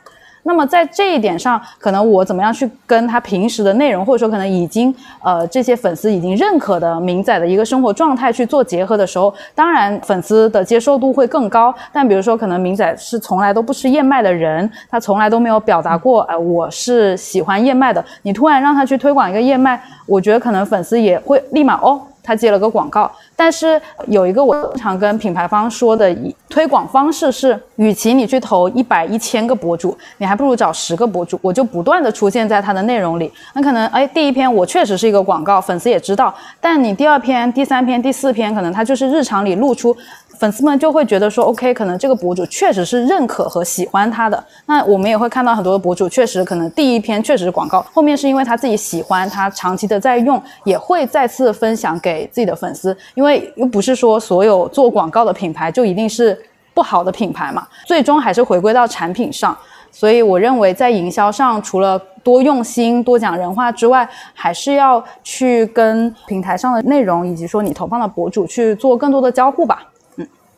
[0.44, 11.74] 那么在这一点上，可能我怎么样去跟他平时的内容，或者说可能已经呃这些粉丝已经认可的明仔的一个生活状态去做结合的时候，当然粉丝的接受度会更高。
[11.92, 18.04] 但比如说可能明仔是从来都不吃燕麦的人，他从来都没有表达过，哎，我是喜欢燕麦的。
[18.22, 22.00] 你突然让他去推广一个燕麦，我觉得可能粉丝也会立马哦。
[22.24, 26.16] 他接了个广告，但是有一个我经常跟品牌方说的
[26.48, 33.30] 推广方式是，与其你去投一百一千个博主，你还不如找十个博主，我就不断的出现在他的内容里。
[33.52, 39.94] 那可能哎，第一篇我确实是一个广告，粉丝也知道，但你第二篇、第三篇、第四篇，可能他就是日常里露出。
[40.39, 44.43] 粉丝们就会觉得说，OK，可能这个博主确实是认可和喜欢他的。
[44.66, 52.97] 那我们也会看到很多的博主，确实可能第一篇确实是广告，后面是因为他自己喜欢，他长期的在用，也会再次分享给自己的粉丝。
[53.15, 56.39] 因为又不是说所有做广告的品牌就一定是
[56.74, 59.56] 不好的品牌嘛，最终还是回归到产品上。
[59.93, 69.85] 所以我认为在营销上，除了多用心、多讲人话之外，还是要去跟平台上的内容以及说你投放的博主去做更多的交互吧。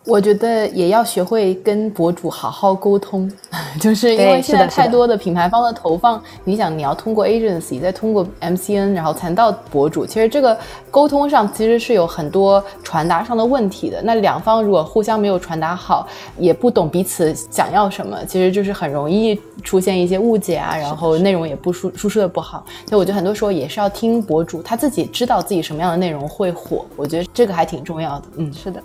[0.06, 3.30] 我觉得也要学会跟博主好好沟通，
[3.80, 10.56] 就是因为现在太多的品牌方的投放，你想你要通过 agency，再通过 MCN，然后才到博主，其实这个
[10.92, 14.00] 沟通上其实是有很多传达上的问题的。
[14.00, 16.06] 那两方如果互相没有传达好，
[16.38, 22.64] 也不懂彼此想要什么，其实就是很容易出现一些误解啊，然后内容也不输输出的不好。
[22.88, 28.24] 所以我觉得很多时候也是要听博主，他自己知道自己什么样的内容会火，我觉得这个还挺重要的。
[28.36, 28.80] 嗯，是的。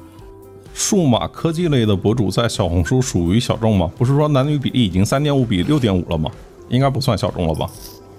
[0.74, 3.92] 数码科技类的博主在小红书属于小众吗？
[3.98, 6.32] 不是说男女比例已经三点五比六点五了吗？
[6.70, 7.70] 应该不算小众了吧？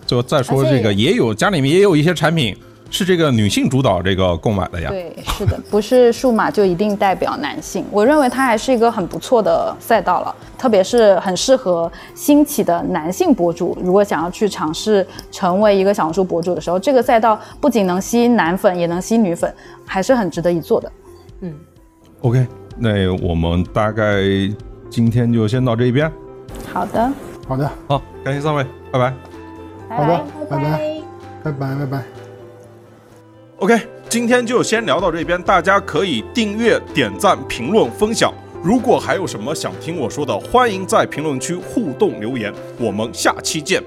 [0.06, 2.54] 就再说这个，也有家里面也有一些产品
[2.90, 4.90] 是这个女性主导这个购买的呀。
[4.90, 7.82] 对，是的，不是数码就一定代表男性。
[7.90, 13.74] 我认为它还是一个很不错的赛道了，特别是很适合兴起的男性博主。
[13.82, 19.50] 如果想要去尝试成为一个小红书博主的时候，这个赛道不仅能吸男粉，也能吸女粉，
[19.86, 20.92] 还是很值得一做的。
[21.40, 21.54] 嗯。
[22.22, 22.46] OK，
[22.78, 24.22] 那我们大概
[24.88, 26.10] 今天就先到这一边。
[26.72, 27.12] 好的，
[27.48, 29.14] 好的，好，感谢三位，拜拜。
[29.88, 31.02] 好的，拜拜，
[31.42, 32.04] 拜拜，拜拜。
[33.58, 38.32] OK，今天就先聊到这边，大家可以订阅、点赞、评论、分享。
[38.62, 42.54] 如果还有什么想听我说的，欢迎在评论区互动留言。
[42.78, 43.82] 我们下期见。